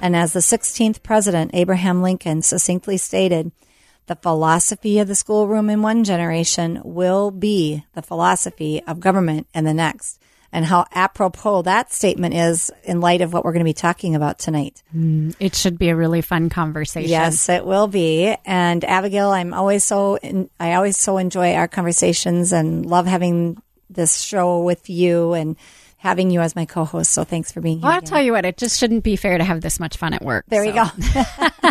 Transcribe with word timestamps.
And 0.00 0.16
as 0.16 0.32
the 0.32 0.40
16th 0.40 1.02
President, 1.02 1.50
Abraham 1.54 2.02
Lincoln, 2.02 2.42
succinctly 2.42 2.96
stated, 2.96 3.52
the 4.06 4.16
philosophy 4.16 4.98
of 4.98 5.06
the 5.06 5.14
schoolroom 5.14 5.70
in 5.70 5.82
one 5.82 6.02
generation 6.02 6.80
will 6.84 7.30
be 7.30 7.84
the 7.94 8.02
philosophy 8.02 8.82
of 8.82 8.98
government 8.98 9.46
in 9.54 9.64
the 9.64 9.72
next. 9.74 10.20
And 10.52 10.64
how 10.64 10.86
apropos 10.92 11.62
that 11.62 11.92
statement 11.92 12.34
is 12.34 12.72
in 12.82 13.00
light 13.00 13.20
of 13.20 13.32
what 13.32 13.44
we're 13.44 13.52
going 13.52 13.64
to 13.64 13.68
be 13.68 13.72
talking 13.72 14.16
about 14.16 14.40
tonight. 14.40 14.82
Mm, 14.92 15.36
it 15.38 15.54
should 15.54 15.78
be 15.78 15.90
a 15.90 15.96
really 15.96 16.22
fun 16.22 16.48
conversation. 16.48 17.08
Yes, 17.08 17.48
it 17.48 17.64
will 17.64 17.86
be. 17.86 18.34
And 18.44 18.84
Abigail, 18.84 19.30
I'm 19.30 19.54
always 19.54 19.84
so, 19.84 20.18
I 20.58 20.74
always 20.74 20.96
so 20.96 21.18
enjoy 21.18 21.54
our 21.54 21.68
conversations 21.68 22.52
and 22.52 22.84
love 22.84 23.06
having 23.06 23.62
this 23.88 24.20
show 24.22 24.62
with 24.62 24.90
you 24.90 25.34
and 25.34 25.56
having 26.00 26.30
you 26.30 26.40
as 26.40 26.56
my 26.56 26.64
co-host. 26.64 27.12
So 27.12 27.24
thanks 27.24 27.52
for 27.52 27.60
being 27.60 27.76
here. 27.76 27.82
Well, 27.82 27.92
I'll 27.92 27.98
again. 27.98 28.08
tell 28.08 28.22
you 28.22 28.32
what, 28.32 28.46
it 28.46 28.56
just 28.56 28.80
shouldn't 28.80 29.04
be 29.04 29.16
fair 29.16 29.36
to 29.36 29.44
have 29.44 29.60
this 29.60 29.78
much 29.78 29.98
fun 29.98 30.14
at 30.14 30.22
work. 30.22 30.46
There 30.48 30.64
so. 30.64 30.70
you 30.70 30.74
go. 30.74 31.70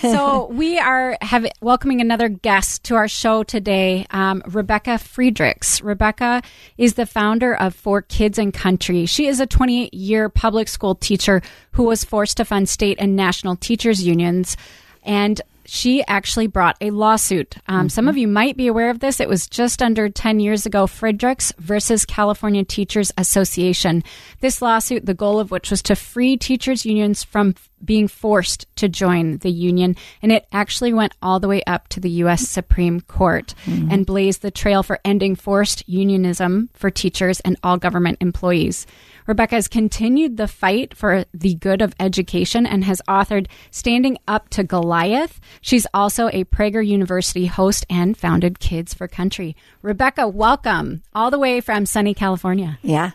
so 0.00 0.46
we 0.46 0.76
are 0.76 1.16
have, 1.22 1.46
welcoming 1.60 2.00
another 2.00 2.28
guest 2.28 2.82
to 2.84 2.96
our 2.96 3.06
show 3.06 3.44
today, 3.44 4.06
um, 4.10 4.42
Rebecca 4.48 4.98
Friedrichs. 4.98 5.80
Rebecca 5.80 6.42
is 6.78 6.94
the 6.94 7.06
founder 7.06 7.54
of 7.54 7.76
For 7.76 8.02
Kids 8.02 8.38
and 8.38 8.52
Country. 8.52 9.06
She 9.06 9.28
is 9.28 9.38
a 9.38 9.46
28 9.46 9.94
year 9.94 10.28
public 10.28 10.66
school 10.66 10.96
teacher 10.96 11.40
who 11.70 11.84
was 11.84 12.02
forced 12.02 12.38
to 12.38 12.44
fund 12.44 12.68
state 12.68 12.98
and 13.00 13.14
national 13.14 13.54
teachers 13.54 14.04
unions. 14.04 14.56
And 15.04 15.40
she 15.68 16.02
actually 16.06 16.46
brought 16.46 16.78
a 16.80 16.90
lawsuit. 16.90 17.56
Um, 17.66 17.80
mm-hmm. 17.80 17.88
Some 17.88 18.08
of 18.08 18.16
you 18.16 18.26
might 18.26 18.56
be 18.56 18.68
aware 18.68 18.88
of 18.88 19.00
this. 19.00 19.20
It 19.20 19.28
was 19.28 19.46
just 19.46 19.82
under 19.82 20.08
10 20.08 20.40
years 20.40 20.64
ago, 20.64 20.86
Friedrichs 20.86 21.52
versus 21.58 22.06
California 22.06 22.64
Teachers 22.64 23.12
Association. 23.18 24.02
This 24.40 24.62
lawsuit, 24.62 25.04
the 25.04 25.12
goal 25.12 25.38
of 25.38 25.50
which 25.50 25.70
was 25.70 25.82
to 25.82 25.94
free 25.94 26.38
teachers' 26.38 26.86
unions 26.86 27.22
from 27.22 27.54
being 27.84 28.08
forced 28.08 28.66
to 28.76 28.88
join 28.88 29.38
the 29.38 29.50
union. 29.50 29.94
And 30.22 30.32
it 30.32 30.46
actually 30.52 30.94
went 30.94 31.12
all 31.20 31.38
the 31.38 31.48
way 31.48 31.62
up 31.66 31.88
to 31.88 32.00
the 32.00 32.10
U.S. 32.10 32.48
Supreme 32.48 33.02
Court 33.02 33.54
mm-hmm. 33.66 33.90
and 33.90 34.06
blazed 34.06 34.40
the 34.40 34.50
trail 34.50 34.82
for 34.82 34.98
ending 35.04 35.36
forced 35.36 35.86
unionism 35.86 36.70
for 36.72 36.90
teachers 36.90 37.40
and 37.40 37.58
all 37.62 37.76
government 37.76 38.18
employees. 38.22 38.86
Rebecca 39.28 39.56
has 39.56 39.68
continued 39.68 40.38
the 40.38 40.48
fight 40.48 40.96
for 40.96 41.26
the 41.34 41.54
good 41.56 41.82
of 41.82 41.94
education 42.00 42.64
and 42.64 42.82
has 42.84 43.02
authored 43.06 43.46
Standing 43.70 44.16
Up 44.26 44.48
to 44.48 44.64
Goliath. 44.64 45.38
She's 45.60 45.86
also 45.92 46.28
a 46.28 46.44
Prager 46.44 46.84
University 46.84 47.44
host 47.44 47.84
and 47.90 48.16
founded 48.16 48.58
Kids 48.58 48.94
for 48.94 49.06
Country. 49.06 49.54
Rebecca, 49.82 50.26
welcome 50.26 51.02
all 51.14 51.30
the 51.30 51.38
way 51.38 51.60
from 51.60 51.84
sunny 51.84 52.14
California. 52.14 52.78
Yeah. 52.80 53.10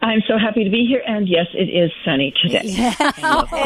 I'm 0.00 0.22
so 0.28 0.38
happy 0.38 0.62
to 0.62 0.70
be 0.70 0.86
here, 0.86 1.02
and 1.04 1.28
yes, 1.28 1.46
it 1.54 1.68
is 1.68 1.90
sunny 2.04 2.32
today. 2.40 2.62
Yeah, 2.78 2.94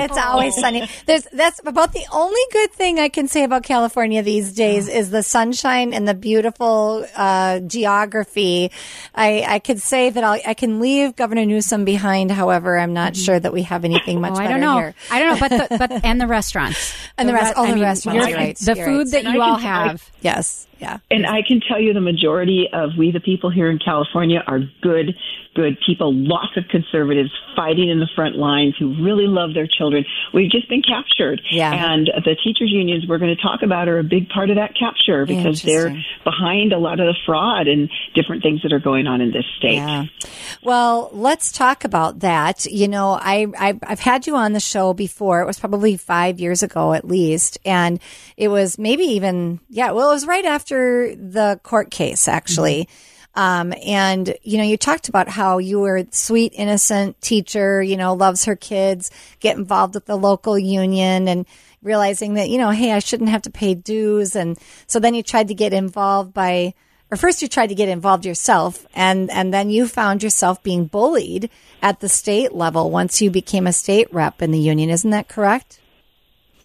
it's 0.04 0.16
always 0.16 0.56
sunny. 0.56 0.88
There's 1.04 1.25
that's 1.32 1.60
about 1.66 1.93
the 1.93 2.04
only 2.10 2.41
good 2.53 2.72
thing 2.72 2.98
I 2.98 3.10
can 3.10 3.28
say 3.28 3.44
about 3.44 3.65
California 3.65 4.22
these 4.22 4.54
days 4.54 4.88
is 4.88 5.10
the 5.10 5.22
sunshine 5.22 5.93
and 5.93 6.09
the 6.09 6.15
beautiful 6.15 7.06
uh, 7.15 7.60
geography. 7.60 8.70
I, 9.15 9.44
I 9.47 9.59
could 9.59 9.81
say 9.81 10.09
that 10.09 10.25
I'll, 10.25 10.41
i 10.47 10.54
can 10.54 10.81
leave 10.81 11.16
Governor 11.16 11.44
Newsom 11.44 11.84
behind. 11.84 12.31
However, 12.31 12.78
I'm 12.78 12.94
not 12.94 13.14
sure 13.14 13.38
that 13.38 13.53
we 13.53 13.62
have 13.62 13.84
anything 13.84 14.20
much 14.20 14.32
oh, 14.34 14.41
I 14.41 14.49
don't 14.49 14.60
know. 14.60 14.78
here. 14.78 14.94
I 15.10 15.19
don't 15.19 15.34
know, 15.34 15.49
but 15.49 15.69
the, 15.69 15.76
but 15.78 15.93
and 16.04 16.19
the 16.19 16.26
restaurants 16.26 16.94
and 17.19 17.28
the, 17.28 17.32
the 17.32 17.38
rest, 17.38 17.54
re- 17.54 17.60
all 17.60 17.66
the 17.66 17.75
mean, 17.75 17.84
restaurants, 17.84 18.32
right? 18.32 18.56
The 18.56 18.75
you're 18.76 18.87
food 18.87 19.12
right. 19.12 19.25
that 19.25 19.32
you 19.32 19.43
all 19.43 19.59
have. 19.59 20.10
Yes. 20.22 20.66
Yeah. 20.82 20.98
And 21.12 21.26
I 21.26 21.43
can 21.47 21.60
tell 21.60 21.81
you 21.81 21.94
the 21.94 22.00
majority 22.00 22.66
of 22.72 22.91
we 22.98 23.12
the 23.12 23.20
people 23.20 23.50
here 23.50 23.70
in 23.70 23.78
California 23.78 24.43
are 24.44 24.59
good, 24.82 25.15
good 25.54 25.78
people. 25.87 26.12
Lots 26.12 26.56
of 26.56 26.65
conservatives 26.69 27.31
fighting 27.54 27.88
in 27.88 28.00
the 28.00 28.09
front 28.16 28.34
lines 28.34 28.75
who 28.81 28.88
really 29.00 29.28
love 29.28 29.54
their 29.54 29.69
children. 29.69 30.04
We've 30.34 30.50
just 30.50 30.69
been 30.69 30.82
captured. 30.82 31.41
Yeah. 31.53 31.70
And 31.72 32.10
the 32.25 32.34
teachers 32.43 32.72
unions 32.72 33.04
we're 33.09 33.19
going 33.19 33.34
to 33.34 33.41
talk 33.41 33.62
about 33.62 33.87
are 33.87 34.00
a 34.00 34.03
big 34.03 34.28
part 34.28 34.50
of 34.50 34.56
that 34.56 34.72
capture 34.76 35.25
because 35.25 35.62
they're 35.62 35.97
behind 36.25 36.72
a 36.72 36.78
lot 36.78 36.99
of 36.99 37.06
the 37.06 37.14
fraud 37.25 37.69
and 37.69 37.88
different 38.16 38.43
things 38.43 38.62
that 38.62 38.72
are 38.72 38.81
going 38.81 39.06
on 39.06 39.20
in 39.20 39.31
this 39.31 39.47
state. 39.59 39.76
Yeah. 39.76 40.06
Well, 40.64 41.10
let's 41.12 41.53
talk 41.53 41.84
about 41.84 42.20
that. 42.20 42.64
You 42.66 42.88
know, 42.88 43.10
I, 43.12 43.47
I 43.56 43.78
I've 43.84 44.00
had 44.00 44.26
you 44.26 44.34
on 44.34 44.53
the 44.53 44.60
show 44.60 44.94
before. 44.94 45.43
It 45.43 45.47
was 45.47 45.60
probably 45.60 45.97
five 45.97 46.41
years 46.41 46.64
ago 46.64 46.93
at 46.93 47.06
least. 47.06 47.59
And 47.64 48.00
it 48.37 48.49
was 48.49 48.78
maybe 48.78 49.04
even, 49.04 49.60
yeah, 49.69 49.93
well, 49.93 50.10
it 50.10 50.14
was 50.14 50.26
right 50.26 50.44
after 50.44 50.72
after 50.72 51.15
the 51.15 51.60
court 51.62 51.91
case, 51.91 52.28
actually. 52.28 52.84
Mm-hmm. 52.84 53.09
Um, 53.34 53.75
and, 53.87 54.37
you 54.43 54.59
know, 54.59 54.65
you 54.65 54.77
talked 54.77 55.09
about 55.09 55.28
how 55.28 55.59
you 55.59 55.81
were 55.81 56.05
sweet, 56.10 56.53
innocent 56.55 57.21
teacher, 57.22 57.83
you 57.83 57.97
know, 57.97 58.12
loves 58.12 58.44
her 58.44 58.56
kids, 58.56 59.11
get 59.41 59.56
involved 59.56 59.94
with 59.94 60.05
the 60.05 60.16
local 60.16 60.59
union 60.59 61.28
and 61.28 61.47
realizing 61.82 62.34
that, 62.34 62.50
you 62.50 62.59
know, 62.59 62.71
hey, 62.71 62.93
I 62.93 62.99
shouldn't 62.99 63.31
have 63.31 63.43
to 63.43 63.50
pay 63.50 63.75
dues. 63.75 64.37
And 64.37 64.59
so 64.87 65.00
then 65.00 65.15
you 65.15 65.22
tried 65.22 65.49
to 65.49 65.55
get 65.55 65.72
involved 65.72 66.34
by, 66.34 66.75
or 67.11 67.16
first 67.16 67.41
you 67.41 67.49
tried 67.49 67.69
to 67.69 67.75
get 67.75 67.88
involved 67.88 68.27
yourself 68.27 68.87
and, 68.94 69.31
and 69.31 69.53
then 69.53 69.71
you 69.71 69.88
found 69.88 70.22
yourself 70.22 70.62
being 70.62 70.84
bullied 70.84 71.49
at 71.81 72.00
the 72.00 72.11
state 72.11 72.53
level 72.53 72.91
once 72.91 73.22
you 73.22 73.31
became 73.31 73.66
a 73.66 73.72
state 73.72 74.12
rep 74.12 74.43
in 74.43 74.50
the 74.50 74.59
union. 74.59 74.91
Isn't 74.91 75.11
that 75.11 75.28
correct? 75.28 75.81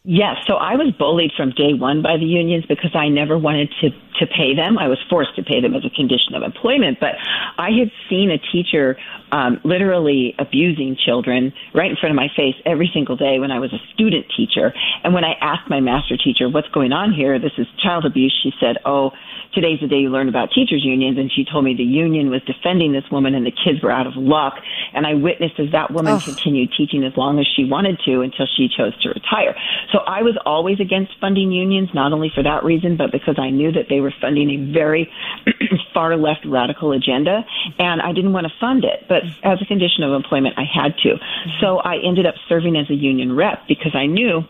Yes, 0.10 0.38
so 0.48 0.54
I 0.54 0.76
was 0.76 0.94
bullied 0.98 1.34
from 1.36 1.52
day 1.52 1.74
one 1.74 2.02
by 2.02 2.16
the 2.16 2.24
unions 2.24 2.64
because 2.66 2.96
I 2.96 3.10
never 3.10 3.38
wanted 3.38 3.68
to 3.82 3.90
to 3.90 4.26
pay 4.26 4.56
them. 4.56 4.78
I 4.80 4.88
was 4.88 4.98
forced 5.10 5.36
to 5.36 5.44
pay 5.44 5.60
them 5.60 5.76
as 5.76 5.84
a 5.84 5.90
condition 5.90 6.34
of 6.34 6.44
employment, 6.44 6.98
but 7.02 7.16
I 7.58 7.72
had 7.72 7.92
seen 8.10 8.32
a 8.32 8.40
teacher 8.40 8.96
um, 9.34 9.60
literally 9.66 10.34
abusing 10.40 10.96
children 10.96 11.52
right 11.76 11.92
in 11.92 11.98
front 11.98 12.12
of 12.12 12.16
my 12.16 12.30
face 12.36 12.56
every 12.66 12.90
single 12.94 13.18
day 13.18 13.38
when 13.38 13.52
I 13.52 13.60
was 13.60 13.74
a 13.74 13.80
student 13.94 14.26
teacher. 14.36 14.74
And 15.04 15.14
when 15.14 15.26
I 15.26 15.34
asked 15.42 15.70
my 15.70 15.82
master 15.82 16.16
teacher, 16.16 16.48
"What's 16.48 16.70
going 16.70 16.94
on 16.94 17.12
here? 17.12 17.38
This 17.38 17.52
is 17.58 17.68
child 17.84 18.06
abuse," 18.06 18.34
she 18.42 18.54
said, 18.62 18.78
"Oh." 18.86 19.12
Today's 19.58 19.82
the 19.82 19.88
day 19.88 19.98
you 19.98 20.10
learn 20.10 20.30
about 20.30 20.54
teachers 20.54 20.86
unions 20.86 21.18
and 21.18 21.32
she 21.34 21.42
told 21.44 21.66
me 21.66 21.74
the 21.74 21.82
union 21.82 22.30
was 22.30 22.46
defending 22.46 22.94
this 22.94 23.10
woman 23.12 23.34
and 23.34 23.42
the 23.42 23.52
kids 23.52 23.82
were 23.82 23.90
out 23.90 24.06
of 24.06 24.14
luck 24.16 24.54
and 24.94 25.02
I 25.08 25.16
witnessed 25.16 25.58
as 25.58 25.72
that 25.72 25.90
woman 25.90 26.20
continued 26.20 26.70
teaching 26.78 27.04
as 27.04 27.18
long 27.18 27.40
as 27.40 27.48
she 27.58 27.66
wanted 27.66 27.98
to 28.06 28.22
until 28.22 28.46
she 28.46 28.70
chose 28.70 28.94
to 29.02 29.10
retire. 29.10 29.58
So 29.92 30.06
I 30.06 30.22
was 30.22 30.38
always 30.46 30.80
against 30.80 31.18
funding 31.20 31.52
unions, 31.52 31.90
not 31.92 32.14
only 32.14 32.30
for 32.30 32.44
that 32.44 32.64
reason, 32.64 32.98
but 32.98 33.12
because 33.12 33.40
I 33.42 33.50
knew 33.50 33.72
that 33.72 33.90
they 33.90 34.00
were 34.00 34.14
funding 34.22 34.54
a 34.54 34.72
very 34.72 35.10
far 35.94 36.16
left 36.18 36.46
radical 36.46 36.92
agenda 36.92 37.42
and 37.80 38.00
I 38.00 38.14
didn't 38.14 38.34
want 38.34 38.46
to 38.46 38.54
fund 38.62 38.86
it. 38.86 39.10
But 39.10 39.26
as 39.42 39.58
a 39.60 39.66
condition 39.66 40.04
of 40.04 40.14
employment, 40.14 40.54
I 40.58 40.70
had 40.70 40.94
to. 41.02 41.18
So 41.62 41.80
I 41.80 41.98
ended 42.06 42.28
up 42.28 42.36
serving 42.48 42.78
as 42.78 42.92
a 42.92 42.96
union 42.96 43.36
rep 43.36 43.66
because 43.68 43.96
I 43.96 44.06
knew 44.06 44.46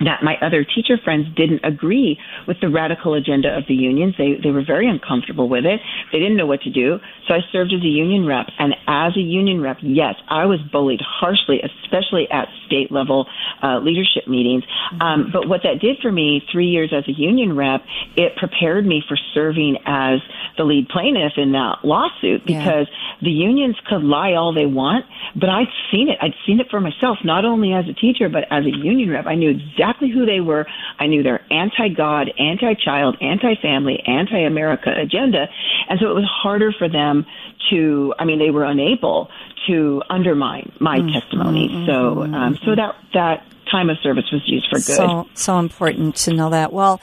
that 0.00 0.22
my 0.22 0.36
other 0.40 0.64
teacher 0.64 0.96
friends 1.02 1.26
didn't 1.36 1.64
agree 1.64 2.18
with 2.46 2.58
the 2.60 2.68
radical 2.68 3.14
agenda 3.14 3.56
of 3.56 3.64
the 3.66 3.74
unions. 3.74 4.14
They 4.16 4.38
they 4.42 4.50
were 4.50 4.64
very 4.64 4.88
uncomfortable 4.88 5.48
with 5.48 5.64
it. 5.64 5.80
They 6.12 6.18
didn't 6.18 6.36
know 6.36 6.46
what 6.46 6.62
to 6.62 6.70
do. 6.70 6.98
So 7.26 7.34
I 7.34 7.40
served 7.50 7.72
as 7.72 7.82
a 7.82 7.90
union 7.90 8.26
rep, 8.26 8.46
and 8.58 8.74
as 8.86 9.16
a 9.16 9.20
union 9.20 9.60
rep, 9.60 9.78
yes, 9.82 10.14
I 10.28 10.46
was 10.46 10.60
bullied 10.72 11.00
harshly, 11.02 11.60
especially 11.62 12.28
at 12.30 12.48
state 12.66 12.92
level 12.92 13.26
uh, 13.62 13.78
leadership 13.80 14.28
meetings. 14.28 14.64
Um, 15.00 15.30
but 15.32 15.48
what 15.48 15.62
that 15.64 15.80
did 15.80 15.98
for 16.00 16.12
me, 16.12 16.42
three 16.52 16.68
years 16.68 16.92
as 16.96 17.04
a 17.08 17.12
union 17.12 17.56
rep, 17.56 17.82
it 18.16 18.36
prepared 18.36 18.86
me 18.86 19.02
for 19.06 19.16
serving 19.34 19.78
as 19.84 20.20
the 20.56 20.64
lead 20.64 20.88
plaintiff 20.88 21.32
in 21.36 21.52
that 21.52 21.84
lawsuit 21.84 22.46
because 22.46 22.86
yeah. 22.86 23.14
the 23.22 23.30
unions 23.30 23.76
could 23.88 24.02
lie 24.02 24.34
all 24.34 24.54
they 24.54 24.66
want, 24.66 25.04
but 25.34 25.48
I'd 25.48 25.70
seen 25.90 26.08
it. 26.08 26.18
I'd 26.22 26.34
seen 26.46 26.60
it 26.60 26.66
for 26.70 26.80
myself, 26.80 27.18
not 27.24 27.44
only 27.44 27.72
as 27.72 27.84
a 27.88 27.94
teacher 27.94 28.28
but 28.28 28.44
as 28.50 28.64
a 28.64 28.76
union 28.76 29.10
rep. 29.10 29.26
I 29.26 29.34
knew 29.34 29.50
exactly 29.50 29.87
exactly 29.88 30.10
who 30.10 30.26
they 30.26 30.40
were. 30.40 30.66
I 30.98 31.06
knew 31.06 31.22
their 31.22 31.40
anti-God, 31.50 32.30
anti-child, 32.38 33.16
anti-family, 33.20 34.02
anti-America 34.06 34.92
agenda. 34.96 35.46
And 35.88 35.98
so 36.00 36.10
it 36.10 36.14
was 36.14 36.24
harder 36.24 36.72
for 36.72 36.88
them 36.88 37.26
to, 37.70 38.14
I 38.18 38.24
mean, 38.24 38.38
they 38.38 38.50
were 38.50 38.64
unable 38.64 39.30
to 39.66 40.02
undermine 40.08 40.72
my 40.80 40.98
mm-hmm. 40.98 41.18
testimony. 41.18 41.68
Mm-hmm. 41.68 41.86
So, 41.86 42.22
um, 42.22 42.58
so 42.64 42.74
that, 42.74 42.96
that 43.14 43.44
time 43.70 43.90
of 43.90 43.98
service 44.02 44.24
was 44.32 44.42
used 44.46 44.66
for 44.68 44.76
good. 44.76 44.82
So, 44.82 45.28
so 45.34 45.58
important 45.58 46.16
to 46.16 46.32
know 46.32 46.50
that. 46.50 46.72
Well, 46.72 47.00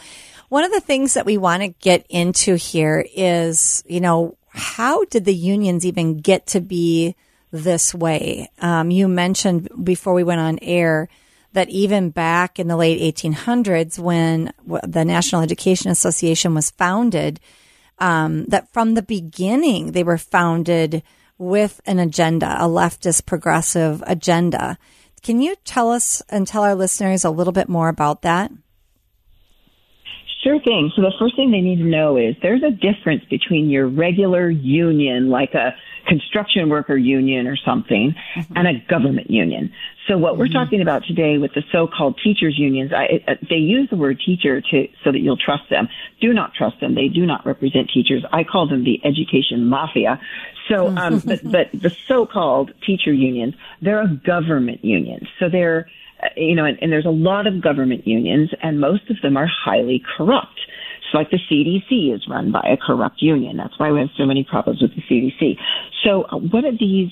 one 0.49 0.63
of 0.63 0.71
the 0.71 0.79
things 0.79 1.15
that 1.15 1.25
we 1.25 1.37
want 1.37 1.63
to 1.63 1.69
get 1.69 2.05
into 2.09 2.55
here 2.55 3.05
is, 3.15 3.83
you 3.87 3.99
know, 3.99 4.37
how 4.49 5.03
did 5.05 5.25
the 5.25 5.33
unions 5.33 5.85
even 5.85 6.19
get 6.19 6.47
to 6.47 6.61
be 6.61 7.15
this 7.51 7.93
way? 7.93 8.49
Um, 8.59 8.89
you 8.89 9.07
mentioned 9.07 9.69
before 9.83 10.13
we 10.13 10.23
went 10.23 10.39
on 10.39 10.59
air 10.61 11.09
that 11.55 11.69
even 11.69 12.09
back 12.09 12.59
in 12.59 12.67
the 12.67 12.75
late 12.75 13.15
1800s, 13.15 13.97
when 13.97 14.53
the 14.65 15.05
National 15.05 15.41
Education 15.41 15.89
Association 15.89 16.53
was 16.53 16.69
founded, 16.71 17.39
um, 17.97 18.43
that 18.45 18.71
from 18.73 18.93
the 18.93 19.01
beginning 19.01 19.93
they 19.93 20.03
were 20.03 20.17
founded 20.17 21.01
with 21.37 21.79
an 21.85 21.97
agenda, 21.97 22.57
a 22.59 22.67
leftist 22.67 23.25
progressive 23.25 24.03
agenda. 24.05 24.77
Can 25.23 25.41
you 25.41 25.55
tell 25.63 25.91
us 25.91 26.21
and 26.29 26.45
tell 26.45 26.63
our 26.63 26.75
listeners 26.75 27.23
a 27.23 27.29
little 27.29 27.53
bit 27.53 27.69
more 27.69 27.87
about 27.87 28.21
that? 28.23 28.51
Sure 30.43 30.59
thing. 30.59 30.91
So 30.95 31.01
the 31.01 31.13
first 31.17 31.37
thing 31.37 31.51
they 31.51 31.61
need 31.61 31.77
to 31.77 31.85
know 31.85 32.17
is 32.17 32.35
there's 32.41 32.63
a 32.63 32.69
difference 32.69 33.23
between 33.29 33.69
your 33.69 33.87
regular 33.87 34.49
union, 34.49 35.29
like 35.29 35.53
a 35.53 35.73
construction 36.05 36.69
worker 36.69 36.97
union 36.97 37.47
or 37.47 37.55
something, 37.55 38.15
mm-hmm. 38.35 38.57
and 38.57 38.67
a 38.67 38.79
government 38.87 39.29
union. 39.29 39.73
So 40.07 40.17
what 40.17 40.33
mm-hmm. 40.33 40.41
we're 40.41 40.47
talking 40.49 40.81
about 40.81 41.03
today 41.05 41.37
with 41.37 41.53
the 41.53 41.63
so-called 41.71 42.19
teachers 42.23 42.57
unions, 42.57 42.91
I, 42.93 43.23
uh, 43.27 43.35
they 43.49 43.55
use 43.55 43.89
the 43.89 43.95
word 43.95 44.21
teacher 44.23 44.61
to 44.61 44.87
so 45.03 45.11
that 45.11 45.19
you'll 45.19 45.37
trust 45.37 45.69
them. 45.69 45.87
Do 46.21 46.33
not 46.33 46.53
trust 46.53 46.79
them. 46.79 46.95
They 46.95 47.07
do 47.07 47.25
not 47.25 47.45
represent 47.45 47.89
teachers. 47.93 48.23
I 48.31 48.43
call 48.43 48.67
them 48.67 48.83
the 48.83 49.01
education 49.03 49.67
mafia. 49.67 50.19
So, 50.69 50.87
um, 50.95 51.19
but, 51.25 51.39
but 51.43 51.69
the 51.73 51.95
so-called 52.07 52.71
teacher 52.85 53.13
unions, 53.13 53.55
they're 53.81 54.01
a 54.01 54.07
government 54.07 54.83
union. 54.85 55.27
So 55.39 55.49
they're, 55.49 55.87
you 56.35 56.55
know, 56.55 56.65
and, 56.65 56.77
and 56.81 56.91
there's 56.91 57.05
a 57.05 57.09
lot 57.09 57.47
of 57.47 57.61
government 57.61 58.07
unions, 58.07 58.51
and 58.61 58.79
most 58.79 59.09
of 59.09 59.17
them 59.21 59.37
are 59.37 59.47
highly 59.47 60.03
corrupt. 60.17 60.59
So 61.11 61.17
like 61.17 61.29
the 61.29 61.39
CDC 61.51 62.13
is 62.13 62.27
run 62.29 62.51
by 62.51 62.61
a 62.61 62.77
corrupt 62.77 63.21
union. 63.21 63.57
That's 63.57 63.77
why 63.77 63.91
we 63.91 63.99
have 63.99 64.09
so 64.17 64.25
many 64.25 64.43
problems 64.43 64.81
with 64.81 64.91
the 64.95 65.01
CDC. 65.09 65.57
So 66.03 66.23
uh, 66.23 66.37
what 66.37 66.61
do 66.61 66.71
these 66.79 67.11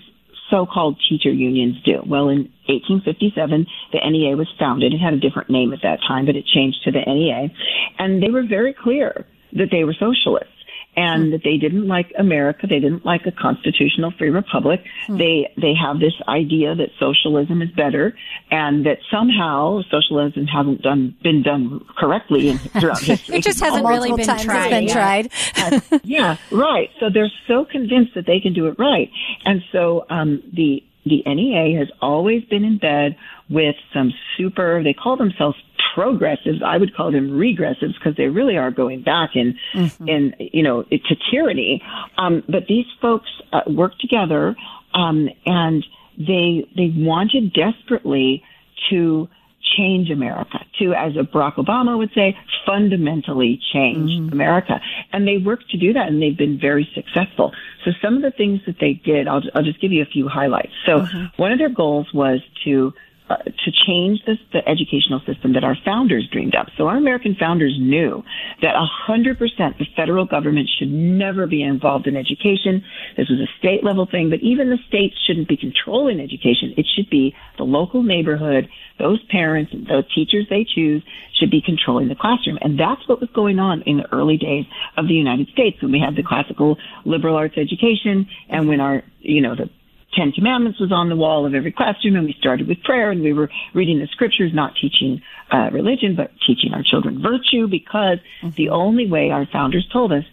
so-called 0.49 1.01
teacher 1.09 1.31
unions 1.31 1.75
do? 1.83 2.01
Well, 2.05 2.29
in 2.29 2.49
1857, 2.67 3.65
the 3.91 3.99
NEA 4.09 4.35
was 4.35 4.47
founded. 4.59 4.93
It 4.93 4.99
had 4.99 5.13
a 5.13 5.19
different 5.19 5.49
name 5.49 5.73
at 5.73 5.79
that 5.83 5.99
time, 6.07 6.25
but 6.25 6.35
it 6.35 6.45
changed 6.45 6.83
to 6.85 6.91
the 6.91 7.01
NEA. 7.05 7.49
And 7.97 8.21
they 8.21 8.29
were 8.29 8.45
very 8.47 8.73
clear 8.73 9.25
that 9.53 9.69
they 9.71 9.83
were 9.83 9.93
socialists 9.93 10.52
and 10.95 11.33
that 11.33 11.41
they 11.43 11.57
didn't 11.57 11.87
like 11.87 12.11
America. 12.17 12.67
They 12.67 12.79
didn't 12.79 13.05
like 13.05 13.25
a 13.25 13.31
constitutional 13.31 14.11
free 14.17 14.29
republic. 14.29 14.83
Hmm. 15.07 15.17
They 15.17 15.53
they 15.59 15.73
have 15.73 15.99
this 15.99 16.13
idea 16.27 16.75
that 16.75 16.89
socialism 16.99 17.61
is 17.61 17.71
better, 17.71 18.15
and 18.51 18.85
that 18.85 18.99
somehow 19.09 19.81
socialism 19.89 20.45
hasn't 20.47 20.81
done 20.81 21.15
been 21.23 21.41
done 21.43 21.85
correctly 21.97 22.49
in, 22.49 22.57
throughout 22.57 23.01
history. 23.01 23.37
it 23.37 23.43
just 23.43 23.59
hasn't 23.59 23.85
really 23.85 24.11
been 24.13 24.37
tried. 24.37 24.69
Been 24.69 24.83
yeah. 24.87 24.93
tried. 24.93 25.29
uh, 25.57 25.79
yeah, 26.03 26.37
right. 26.51 26.89
So 26.99 27.09
they're 27.09 27.31
so 27.47 27.65
convinced 27.65 28.15
that 28.15 28.25
they 28.25 28.39
can 28.39 28.53
do 28.53 28.67
it 28.67 28.77
right, 28.77 29.09
and 29.45 29.63
so 29.71 30.05
um, 30.09 30.43
the 30.53 30.83
the 31.05 31.23
NEA 31.25 31.77
has 31.79 31.89
always 32.01 32.43
been 32.45 32.63
in 32.63 32.77
bed 32.77 33.17
with 33.49 33.75
some 33.93 34.13
super. 34.37 34.81
They 34.83 34.93
call 34.93 35.17
themselves 35.17 35.57
progressives. 35.93 36.61
I 36.65 36.77
would 36.77 36.95
call 36.95 37.11
them 37.11 37.31
regressives 37.31 37.93
because 37.93 38.15
they 38.15 38.27
really 38.27 38.57
are 38.57 38.71
going 38.71 39.03
back 39.03 39.35
in, 39.35 39.57
mm-hmm. 39.73 40.09
in 40.09 40.35
you 40.39 40.63
know, 40.63 40.83
to 40.83 41.15
tyranny. 41.31 41.81
Um, 42.17 42.43
but 42.47 42.67
these 42.67 42.85
folks 43.01 43.29
uh, 43.51 43.61
work 43.67 43.97
together, 43.99 44.55
um, 44.93 45.29
and 45.45 45.85
they 46.17 46.67
they 46.75 46.93
wanted 46.95 47.53
desperately 47.53 48.43
to 48.89 49.27
change 49.77 50.09
America, 50.09 50.59
to, 50.79 50.93
as 50.93 51.13
Barack 51.13 51.55
Obama 51.55 51.97
would 51.97 52.11
say, 52.13 52.37
fundamentally 52.65 53.59
change 53.73 54.11
mm-hmm. 54.11 54.33
America. 54.33 54.81
And 55.11 55.27
they 55.27 55.37
worked 55.37 55.69
to 55.71 55.77
do 55.77 55.93
that 55.93 56.07
and 56.07 56.21
they've 56.21 56.37
been 56.37 56.59
very 56.59 56.87
successful. 56.93 57.53
So 57.83 57.91
some 58.01 58.15
of 58.15 58.21
the 58.21 58.31
things 58.31 58.61
that 58.65 58.77
they 58.79 58.93
did, 58.93 59.27
I'll, 59.27 59.41
I'll 59.55 59.63
just 59.63 59.81
give 59.81 59.91
you 59.91 60.01
a 60.01 60.05
few 60.05 60.27
highlights. 60.27 60.73
So 60.85 61.01
mm-hmm. 61.01 61.41
one 61.41 61.51
of 61.51 61.59
their 61.59 61.69
goals 61.69 62.13
was 62.13 62.39
to 62.65 62.93
uh, 63.33 63.43
to 63.43 63.71
change 63.87 64.23
this, 64.25 64.37
the 64.51 64.67
educational 64.67 65.19
system 65.25 65.53
that 65.53 65.63
our 65.63 65.75
founders 65.83 66.27
dreamed 66.31 66.55
up. 66.55 66.67
So 66.77 66.87
our 66.87 66.97
American 66.97 67.35
founders 67.35 67.75
knew 67.79 68.23
that 68.61 68.75
100% 69.07 69.37
the 69.77 69.85
federal 69.95 70.25
government 70.25 70.69
should 70.77 70.91
never 70.91 71.47
be 71.47 71.63
involved 71.63 72.07
in 72.07 72.15
education. 72.15 72.83
This 73.17 73.29
was 73.29 73.39
a 73.39 73.49
state 73.57 73.83
level 73.83 74.05
thing, 74.05 74.29
but 74.29 74.39
even 74.41 74.69
the 74.69 74.77
states 74.87 75.15
shouldn't 75.25 75.47
be 75.47 75.57
controlling 75.57 76.19
education. 76.19 76.73
It 76.77 76.85
should 76.95 77.09
be 77.09 77.35
the 77.57 77.63
local 77.63 78.03
neighborhood, 78.03 78.69
those 78.99 79.23
parents, 79.31 79.71
the 79.71 80.03
teachers 80.13 80.45
they 80.49 80.65
choose 80.65 81.03
should 81.39 81.49
be 81.49 81.61
controlling 81.61 82.09
the 82.09 82.15
classroom. 82.15 82.59
And 82.61 82.79
that's 82.79 83.07
what 83.07 83.19
was 83.19 83.29
going 83.33 83.59
on 83.59 83.81
in 83.83 83.97
the 83.97 84.13
early 84.13 84.37
days 84.37 84.65
of 84.97 85.07
the 85.07 85.15
United 85.15 85.47
States 85.49 85.81
when 85.81 85.91
we 85.91 85.99
had 85.99 86.15
the 86.15 86.23
classical 86.23 86.77
liberal 87.05 87.35
arts 87.35 87.57
education 87.57 88.27
and 88.49 88.67
when 88.67 88.79
our, 88.79 89.03
you 89.19 89.41
know, 89.41 89.55
the 89.55 89.69
Ten 90.15 90.31
Commandments 90.31 90.79
was 90.79 90.91
on 90.91 91.09
the 91.09 91.15
wall 91.15 91.45
of 91.45 91.53
every 91.55 91.71
classroom, 91.71 92.15
and 92.15 92.25
we 92.25 92.35
started 92.37 92.67
with 92.67 92.81
prayer, 92.83 93.09
and 93.11 93.21
we 93.21 93.33
were 93.33 93.49
reading 93.73 93.99
the 93.99 94.07
scriptures, 94.07 94.51
not 94.53 94.73
teaching 94.79 95.21
uh, 95.51 95.69
religion, 95.71 96.15
but 96.15 96.31
teaching 96.45 96.73
our 96.73 96.83
children 96.83 97.21
virtue, 97.21 97.67
because 97.67 98.19
mm-hmm. 98.41 98.49
the 98.55 98.69
only 98.69 99.07
way 99.07 99.31
our 99.31 99.45
founders 99.45 99.87
told 99.91 100.11
us 100.11 100.23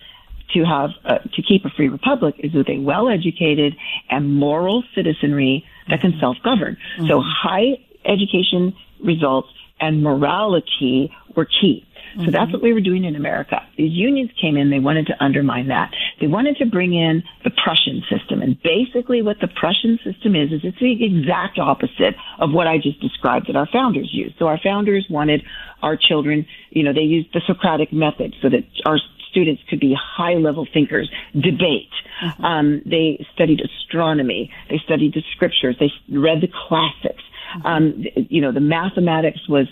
to 0.55 0.65
have 0.65 0.91
uh, 1.05 1.19
to 1.19 1.43
keep 1.43 1.65
a 1.65 1.71
free 1.71 1.89
republic 1.89 2.35
is 2.39 2.53
with 2.53 2.69
a 2.69 2.79
well-educated 2.79 3.77
and 4.11 4.35
moral 4.35 4.83
citizenry 4.95 5.65
that 5.89 6.01
can 6.01 6.11
mm-hmm. 6.11 6.21
self-govern. 6.21 6.77
Mm-hmm. 6.77 7.07
So 7.07 7.23
high 7.25 7.79
education 8.05 8.75
results 9.03 9.49
and 9.81 10.03
morality 10.03 11.13
were 11.37 11.47
key. 11.47 11.87
So 12.15 12.23
mm-hmm. 12.23 12.31
that's 12.31 12.53
what 12.53 12.63
we 12.63 12.73
were 12.73 12.81
doing 12.81 13.05
in 13.05 13.17
America. 13.17 13.61
These 13.77 13.93
unions 13.93 14.31
came 14.41 14.57
in, 14.57 14.71
they 14.71 14.79
wanted 14.79 15.07
to 15.07 15.15
undermine 15.23 15.69
that. 15.69 15.93
They 16.21 16.27
wanted 16.27 16.57
to 16.57 16.67
bring 16.67 16.95
in 16.95 17.23
the 17.45 17.51
Prussian 17.51 18.03
system. 18.11 18.43
And 18.43 18.61
basically 18.63 19.23
what 19.23 19.39
the 19.41 19.49
Prussian 19.49 19.99
system 20.05 20.35
is, 20.35 20.53
is 20.53 20.61
it's 20.65 20.79
the 20.81 21.05
exact 21.05 21.59
opposite 21.59 22.15
of 22.39 22.53
what 22.53 22.67
I 22.67 22.79
just 22.79 23.01
described 23.01 23.47
that 23.49 23.57
our 23.57 23.69
founders 23.73 24.11
used. 24.13 24.37
So 24.39 24.47
our 24.47 24.59
founders 24.59 25.07
wanted 25.09 25.43
our 25.83 25.97
children, 25.97 26.47
you 26.71 26.83
know, 26.83 26.93
they 26.93 27.01
used 27.01 27.33
the 27.33 27.41
Socratic 27.47 27.93
method 27.93 28.35
so 28.43 28.49
that 28.49 28.65
our 28.85 28.99
students 29.31 29.63
could 29.69 29.81
be 29.81 29.97
high 29.99 30.35
level 30.35 30.67
thinkers, 30.73 31.11
debate. 31.35 31.91
Mm-hmm. 32.23 32.45
Um, 32.45 32.83
they 32.85 33.25
studied 33.33 33.61
astronomy. 33.61 34.51
They 34.69 34.79
studied 34.85 35.15
the 35.15 35.23
scriptures. 35.35 35.77
They 35.79 35.93
read 36.11 36.41
the 36.41 36.49
classics. 36.49 37.23
Mm-hmm. 37.57 37.67
Um, 37.67 38.05
you 38.29 38.41
know, 38.41 38.53
the 38.53 38.61
mathematics 38.61 39.49
was 39.49 39.67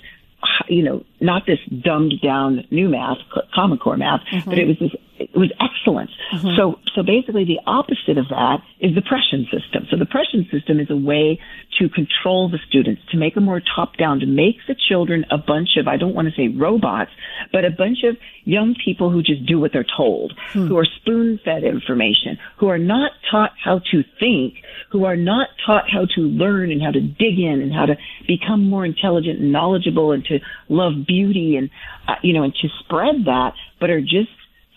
you 0.69 0.83
know, 0.83 1.05
not 1.21 1.47
this 1.47 1.59
dumbed 1.83 2.15
down 2.23 2.65
new 2.71 2.89
math, 2.89 3.19
Common 3.55 3.79
Core 3.79 3.97
math, 3.97 4.21
mm-hmm. 4.31 4.49
but 4.49 4.59
it 4.59 4.67
was 4.67 4.79
this, 4.79 4.95
it 5.35 5.39
was 5.39 5.53
excellence. 5.61 6.11
Mm-hmm. 6.33 6.57
So, 6.57 6.79
so 6.95 7.03
basically 7.03 7.45
the 7.45 7.61
opposite 7.67 8.17
of 8.17 8.29
that 8.29 8.59
is 8.81 8.95
the 8.95 9.03
Prussian 9.03 9.47
system. 9.53 9.87
So 9.91 9.97
the 9.97 10.07
Prussian 10.07 10.49
system 10.51 10.81
is 10.81 10.89
a 10.91 10.97
way 10.97 11.39
to 11.79 11.89
control 11.91 12.49
the 12.49 12.59
students, 12.67 13.03
to 13.11 13.19
make 13.19 13.35
them 13.35 13.45
more 13.45 13.61
top 13.61 13.97
down, 13.97 14.21
to 14.21 14.27
make 14.27 14.57
the 14.67 14.75
children 14.75 15.27
a 15.31 15.37
bunch 15.37 15.77
of, 15.77 15.87
I 15.87 15.97
don't 15.97 16.15
want 16.15 16.29
to 16.29 16.35
say 16.35 16.49
robots, 16.49 17.11
but 17.53 17.65
a 17.65 17.71
bunch 17.71 18.05
of 18.05 18.17
young 18.45 18.75
people 18.83 19.11
who 19.11 19.23
just 19.23 19.45
do 19.45 19.61
what 19.61 19.73
they're 19.73 19.85
told, 19.97 20.33
hmm. 20.53 20.67
who 20.67 20.79
are 20.79 20.87
spoon 20.87 21.39
fed 21.45 21.63
information, 21.63 22.39
who 22.57 22.69
are 22.69 22.79
not 22.79 23.13
taught 23.31 23.53
how 23.63 23.81
to 23.91 24.03
think, 24.19 24.55
who 24.91 25.05
are 25.05 25.17
not 25.17 25.49
taught 25.65 25.85
how 25.91 26.07
to 26.17 26.23
learn 26.23 26.73
and 26.73 26.83
how 26.83 26.91
to 26.91 27.01
dig 27.01 27.39
in 27.39 27.61
and 27.61 27.73
how 27.73 27.85
to 27.85 27.97
become 28.27 28.65
more 28.65 28.87
intelligent 28.87 29.41
and 29.41 29.53
knowledgeable 29.53 30.13
and 30.13 30.25
to 30.25 30.39
love 30.71 30.95
beauty 31.07 31.57
and, 31.57 31.69
uh, 32.09 32.15
you 32.23 32.33
know, 32.33 32.45
and 32.45 32.55
to 32.55 32.69
spread 32.81 33.27
that, 33.27 33.53
but 33.79 33.91
are 33.91 34.01
just 34.01 34.31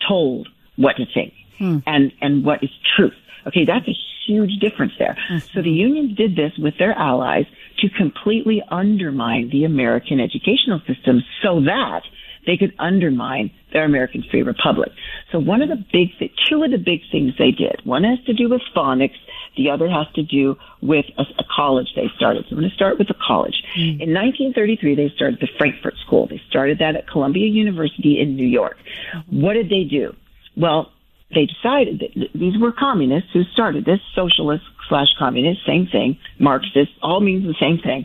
told 0.08 0.48
what 0.76 0.96
to 0.96 1.06
think. 1.06 1.34
Hmm. 1.58 1.78
and, 1.86 2.12
and 2.20 2.44
what 2.44 2.64
is 2.64 2.70
truth. 2.96 3.14
Okay, 3.46 3.64
that's 3.64 3.86
a 3.86 3.96
huge 4.26 4.58
difference 4.58 4.94
there. 4.98 5.16
So 5.54 5.62
the 5.62 5.70
unions 5.70 6.16
did 6.16 6.34
this 6.34 6.52
with 6.58 6.78
their 6.78 6.92
allies 6.92 7.46
to 7.78 7.88
completely 7.88 8.62
undermine 8.68 9.50
the 9.50 9.64
American 9.64 10.20
educational 10.20 10.80
system 10.86 11.22
so 11.42 11.60
that 11.60 12.02
they 12.46 12.56
could 12.56 12.74
undermine 12.78 13.50
their 13.72 13.84
American 13.84 14.24
free 14.30 14.42
republic. 14.42 14.92
So 15.30 15.38
one 15.38 15.62
of 15.62 15.68
the 15.68 15.76
big, 15.92 16.08
th- 16.18 16.32
two 16.48 16.62
of 16.62 16.70
the 16.70 16.78
big 16.78 17.00
things 17.10 17.32
they 17.38 17.50
did, 17.50 17.80
one 17.84 18.04
has 18.04 18.18
to 18.26 18.32
do 18.32 18.48
with 18.48 18.62
phonics, 18.74 19.16
the 19.56 19.70
other 19.70 19.88
has 19.88 20.06
to 20.14 20.22
do 20.22 20.56
with 20.80 21.06
a, 21.18 21.22
a 21.22 21.44
college 21.54 21.88
they 21.94 22.08
started. 22.16 22.44
So 22.44 22.52
I'm 22.52 22.58
going 22.58 22.70
to 22.70 22.74
start 22.74 22.98
with 22.98 23.08
the 23.08 23.14
college. 23.14 23.62
Mm-hmm. 23.76 24.02
In 24.02 24.14
1933, 24.14 24.94
they 24.94 25.12
started 25.14 25.40
the 25.40 25.48
Frankfurt 25.58 25.94
School. 26.04 26.26
They 26.26 26.40
started 26.48 26.78
that 26.78 26.96
at 26.96 27.08
Columbia 27.08 27.46
University 27.46 28.20
in 28.20 28.36
New 28.36 28.46
York. 28.46 28.76
Mm-hmm. 29.14 29.40
What 29.40 29.54
did 29.54 29.68
they 29.68 29.84
do? 29.84 30.14
Well, 30.56 30.92
they 31.34 31.46
decided 31.46 32.00
that 32.00 32.28
these 32.34 32.58
were 32.60 32.72
communists 32.72 33.30
who 33.32 33.44
started 33.44 33.84
this, 33.84 34.00
socialists 34.14 34.66
slash 34.88 35.08
communists, 35.18 35.64
same 35.66 35.86
thing, 35.86 36.18
Marxists, 36.38 36.94
all 37.00 37.20
means 37.20 37.44
the 37.44 37.54
same 37.58 37.78
thing. 37.78 38.04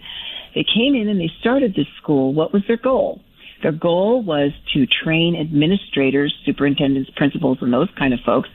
They 0.56 0.63
came 0.63 0.96
in 0.96 1.10
and 1.10 1.20
they 1.20 1.32
started 1.39 1.75
this 1.75 1.88
school. 2.01 2.34
What 2.34 2.53
was 2.53 2.63
their 2.67 2.77
goal? 2.77 3.22
Their 3.61 3.71
goal 3.71 4.21
was 4.23 4.51
to 4.73 4.85
train 4.85 5.35
administrators, 5.35 6.33
superintendents, 6.45 7.09
principals, 7.15 7.57
and 7.61 7.73
those 7.73 7.89
kind 7.97 8.13
of 8.13 8.19
folks 8.21 8.49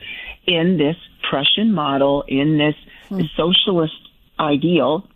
in 0.45 0.77
this 0.77 0.95
Prussian 1.29 1.73
model, 1.73 2.23
in 2.27 2.57
this 2.57 2.75
hmm. 3.09 3.21
socialist 3.35 3.93
ideal, 4.39 5.07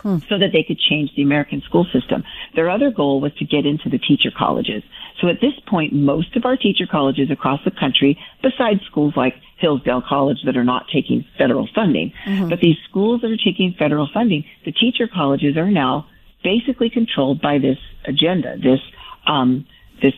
hmm. 0.00 0.18
so 0.28 0.38
that 0.38 0.50
they 0.52 0.62
could 0.62 0.78
change 0.78 1.10
the 1.16 1.22
American 1.22 1.60
school 1.62 1.86
system. 1.92 2.24
Their 2.54 2.70
other 2.70 2.90
goal 2.90 3.20
was 3.20 3.32
to 3.34 3.44
get 3.44 3.66
into 3.66 3.88
the 3.88 3.98
teacher 3.98 4.30
colleges. 4.36 4.82
So 5.20 5.28
at 5.28 5.40
this 5.40 5.54
point, 5.66 5.92
most 5.92 6.36
of 6.36 6.44
our 6.44 6.56
teacher 6.56 6.86
colleges 6.86 7.30
across 7.30 7.60
the 7.64 7.70
country, 7.70 8.18
besides 8.42 8.80
schools 8.84 9.14
like 9.16 9.34
Hillsdale 9.58 10.02
College 10.02 10.38
that 10.44 10.56
are 10.56 10.64
not 10.64 10.86
taking 10.92 11.24
federal 11.38 11.68
funding, 11.74 12.12
mm-hmm. 12.24 12.48
but 12.48 12.60
these 12.60 12.76
schools 12.88 13.22
that 13.22 13.30
are 13.30 13.36
taking 13.36 13.74
federal 13.78 14.08
funding, 14.12 14.44
the 14.64 14.72
teacher 14.72 15.08
colleges 15.08 15.56
are 15.56 15.70
now 15.70 16.06
basically 16.44 16.90
controlled 16.90 17.40
by 17.40 17.58
this 17.58 17.78
agenda, 18.04 18.56
this 18.58 18.80
um, 19.26 19.66
this 20.02 20.14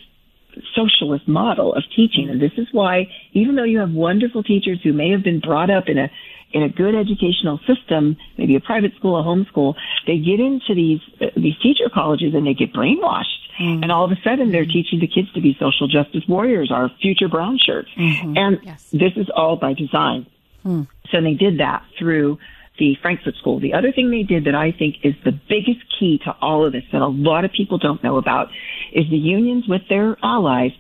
socialist 0.75 1.29
model 1.29 1.75
of 1.75 1.85
teaching. 1.95 2.29
And 2.31 2.41
this 2.41 2.53
is 2.57 2.69
why, 2.73 3.09
even 3.33 3.55
though 3.55 3.65
you 3.65 3.79
have 3.79 3.93
wonderful 3.93 4.43
teachers 4.43 4.81
who 4.83 4.93
may 4.93 5.11
have 5.11 5.23
been 5.23 5.41
brought 5.41 5.71
up 5.71 5.88
in 5.88 5.99
a 5.99 6.11
in 6.50 6.62
a 6.62 6.69
good 6.71 6.95
educational 6.95 7.61
system, 7.67 8.17
maybe 8.38 8.57
a 8.57 8.61
private 8.61 8.95
school, 8.97 9.19
a 9.19 9.23
home 9.23 9.45
school, 9.50 9.77
they 10.07 10.17
get 10.19 10.41
into 10.41 10.75
these 10.75 11.00
uh, 11.21 11.27
these 11.37 11.59
teacher 11.62 11.91
colleges 11.93 12.35
and 12.35 12.47
they 12.47 12.55
get 12.55 12.73
brainwashed. 12.73 13.25
And 13.83 13.91
all 13.91 14.05
of 14.05 14.12
a 14.12 14.17
sudden, 14.23 14.53
they're 14.53 14.65
teaching 14.65 15.00
the 15.00 15.09
kids 15.09 15.33
to 15.33 15.41
be 15.41 15.57
social 15.59 15.88
justice 15.88 16.23
warriors, 16.29 16.71
our 16.71 16.91
future 17.03 17.29
brown 17.29 17.59
shirts. 17.59 17.88
And 18.37 18.61
yes. 18.62 18.88
this 18.93 19.12
is 19.17 19.29
all 19.35 19.57
by 19.57 19.75
design. 19.75 20.27
So 21.11 21.21
they 21.21 21.35
did 21.35 21.59
that 21.59 21.83
through 21.99 22.38
the 22.78 22.97
Frankfurt 23.02 23.35
School. 23.37 23.61
The 23.61 23.75
other 23.75 23.92
thing 23.92 24.11
they 24.11 24.23
did 24.23 24.44
that 24.44 24.54
I 24.54 24.73
think 24.73 24.97
is 25.02 25.14
the 25.25 25.32
biggest 25.32 25.80
key 25.99 26.20
to 26.25 26.35
all 26.40 26.64
of 26.64 26.73
this 26.73 26.85
that 26.92 27.02
a 27.02 27.06
lot 27.06 27.44
of 27.44 27.52
people 27.52 27.78
don't 27.78 28.02
know 28.02 28.16
about 28.16 28.49
is 28.92 29.04
the 29.11 29.16
unions 29.16 29.64
with 29.68 29.82
their 29.88 30.16
allies 30.23 30.73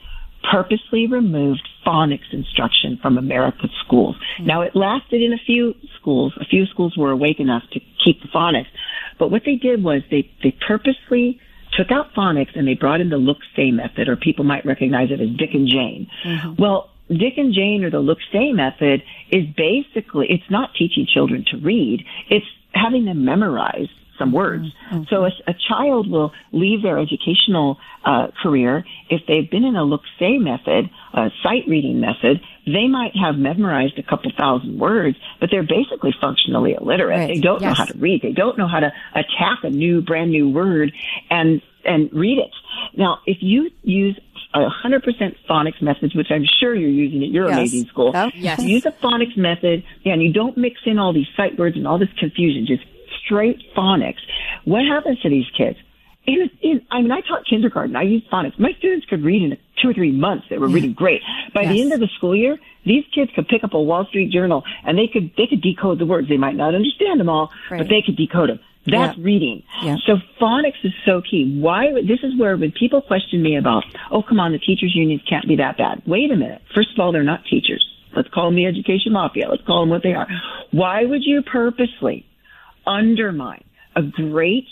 purposely 0.50 1.06
removed 1.06 1.66
phonics 1.86 2.32
instruction 2.32 2.98
from 3.02 3.18
America's 3.18 3.70
schools. 3.84 4.16
Mm-hmm. 4.16 4.46
Now 4.46 4.62
it 4.62 4.74
lasted 4.74 5.20
in 5.20 5.32
a 5.32 5.38
few 5.38 5.74
schools. 6.00 6.32
A 6.40 6.44
few 6.44 6.66
schools 6.66 6.96
were 6.96 7.10
awake 7.10 7.40
enough 7.40 7.64
to 7.72 7.80
keep 8.04 8.22
the 8.22 8.28
phonics. 8.28 8.68
But 9.18 9.30
what 9.30 9.42
they 9.44 9.56
did 9.56 9.82
was 9.82 10.02
they, 10.10 10.30
they 10.42 10.56
purposely 10.66 11.40
took 11.72 11.90
out 11.90 12.14
phonics 12.14 12.56
and 12.56 12.66
they 12.66 12.74
brought 12.74 13.00
in 13.00 13.10
the 13.10 13.16
look 13.16 13.38
say 13.56 13.70
method, 13.70 14.08
or 14.08 14.16
people 14.16 14.44
might 14.44 14.64
recognize 14.64 15.10
it 15.10 15.20
as 15.20 15.28
Dick 15.36 15.50
and 15.54 15.68
Jane. 15.68 16.08
Mm-hmm. 16.24 16.62
Well, 16.62 16.90
Dick 17.08 17.34
and 17.36 17.54
Jane 17.54 17.84
or 17.84 17.90
the 17.90 18.00
look 18.00 18.18
say 18.32 18.52
method 18.52 19.02
is 19.30 19.46
basically, 19.56 20.26
it's 20.30 20.50
not 20.50 20.70
teaching 20.78 21.06
children 21.12 21.44
to 21.50 21.58
read. 21.58 22.04
It's 22.28 22.46
having 22.72 23.04
them 23.04 23.24
memorize 23.24 23.88
some 24.18 24.32
words. 24.32 24.66
So 25.08 25.24
a, 25.24 25.30
a 25.46 25.54
child 25.68 26.10
will 26.10 26.32
leave 26.52 26.82
their 26.82 26.98
educational 26.98 27.78
uh, 28.04 28.28
career 28.42 28.84
if 29.08 29.22
they've 29.28 29.48
been 29.48 29.64
in 29.64 29.76
a 29.76 29.84
look 29.84 30.02
say 30.18 30.38
method, 30.38 30.90
a 31.14 31.30
sight 31.42 31.62
reading 31.68 32.00
method. 32.00 32.40
They 32.66 32.88
might 32.88 33.12
have 33.16 33.36
memorized 33.36 33.98
a 33.98 34.02
couple 34.02 34.30
thousand 34.36 34.78
words, 34.78 35.16
but 35.40 35.50
they're 35.50 35.62
basically 35.62 36.14
functionally 36.20 36.74
illiterate. 36.74 37.18
Right. 37.18 37.34
They 37.34 37.40
don't 37.40 37.62
know 37.62 37.74
how 37.74 37.84
to 37.84 37.96
read. 37.96 38.22
They 38.22 38.32
don't 38.32 38.58
know 38.58 38.68
how 38.68 38.80
to 38.80 38.92
attack 39.14 39.62
a 39.62 39.70
new, 39.70 40.02
brand 40.02 40.30
new 40.30 40.48
word 40.48 40.92
and 41.30 41.62
and 41.84 42.12
read 42.12 42.38
it. 42.38 42.50
Now, 42.96 43.20
if 43.24 43.38
you 43.40 43.70
use 43.82 44.18
a 44.54 44.68
hundred 44.68 45.02
percent 45.02 45.36
phonics 45.48 45.80
method, 45.82 46.12
which 46.14 46.28
I'm 46.30 46.44
sure 46.60 46.74
you're 46.74 46.88
using 46.90 47.22
at 47.22 47.28
your 47.30 47.48
Yes. 47.48 47.58
amazing 47.58 47.86
school, 47.86 48.12
oh, 48.14 48.24
Yep. 48.26 48.32
Yes. 48.36 48.62
use 48.62 48.86
a 48.86 48.92
phonics 48.92 49.36
method, 49.36 49.84
and 50.04 50.22
you 50.22 50.32
don't 50.32 50.56
mix 50.56 50.80
in 50.86 50.98
all 50.98 51.12
these 51.12 51.26
sight 51.36 51.58
words 51.58 51.76
and 51.76 51.86
all 51.86 51.98
this 51.98 52.08
confusion, 52.18 52.66
just 52.66 52.82
straight 53.24 53.58
phonics. 53.76 54.20
What 54.64 54.84
happens 54.86 55.20
to 55.20 55.28
these 55.28 55.46
kids? 55.56 55.78
In, 56.26 56.50
in, 56.60 56.82
I 56.90 57.00
mean, 57.00 57.10
I 57.10 57.20
taught 57.22 57.46
kindergarten. 57.48 57.96
I 57.96 58.02
used 58.02 58.30
phonics. 58.30 58.58
My 58.58 58.72
students 58.78 59.06
could 59.06 59.22
read 59.24 59.42
in 59.42 59.56
two 59.80 59.88
or 59.90 59.94
three 59.94 60.12
months. 60.12 60.44
They 60.50 60.58
were 60.58 60.68
reading 60.68 60.92
great. 60.92 61.22
By 61.54 61.64
the 61.66 61.80
end 61.80 61.92
of 61.94 62.00
the 62.00 62.08
school 62.18 62.36
year, 62.36 62.58
these 62.84 63.04
kids 63.14 63.30
could 63.34 63.48
pick 63.48 63.64
up 63.64 63.72
a 63.72 63.80
Wall 63.80 64.04
Street 64.06 64.30
Journal 64.30 64.62
and 64.84 64.98
they 64.98 65.06
could 65.06 65.30
they 65.38 65.46
could 65.46 65.62
decode 65.62 65.98
the 65.98 66.04
words. 66.06 66.28
They 66.28 66.36
might 66.36 66.54
not 66.56 66.74
understand 66.74 67.18
them 67.20 67.30
all, 67.30 67.50
Right. 67.70 67.78
but 67.78 67.88
they 67.88 68.02
could 68.02 68.16
decode 68.16 68.50
them. 68.50 68.60
That's 68.86 69.18
Yeah. 69.18 69.24
reading. 69.24 69.62
Yeah. 69.82 69.96
So 70.06 70.18
phonics 70.40 70.82
is 70.82 70.92
so 71.04 71.20
key. 71.20 71.58
Why? 71.58 71.92
This 72.02 72.20
is 72.22 72.36
where 72.36 72.56
when 72.56 72.72
people 72.72 73.02
question 73.02 73.42
me 73.42 73.56
about, 73.56 73.84
oh, 74.10 74.22
come 74.22 74.40
on, 74.40 74.52
the 74.52 74.58
teachers 74.58 74.94
unions 74.94 75.22
can't 75.28 75.46
be 75.46 75.56
that 75.56 75.76
bad. 75.76 76.02
Wait 76.06 76.30
a 76.30 76.36
minute. 76.36 76.62
First 76.74 76.92
of 76.92 76.98
all, 76.98 77.12
they're 77.12 77.22
not 77.22 77.44
teachers. 77.44 77.86
Let's 78.16 78.28
call 78.30 78.46
them 78.46 78.56
the 78.56 78.66
education 78.66 79.12
mafia. 79.12 79.48
Let's 79.48 79.62
call 79.64 79.82
them 79.82 79.90
what 79.90 80.02
they 80.02 80.14
are. 80.14 80.26
Why 80.70 81.04
would 81.04 81.24
you 81.24 81.42
purposely 81.42 82.24
undermine 82.86 83.64
a 83.94 84.02
great 84.02 84.66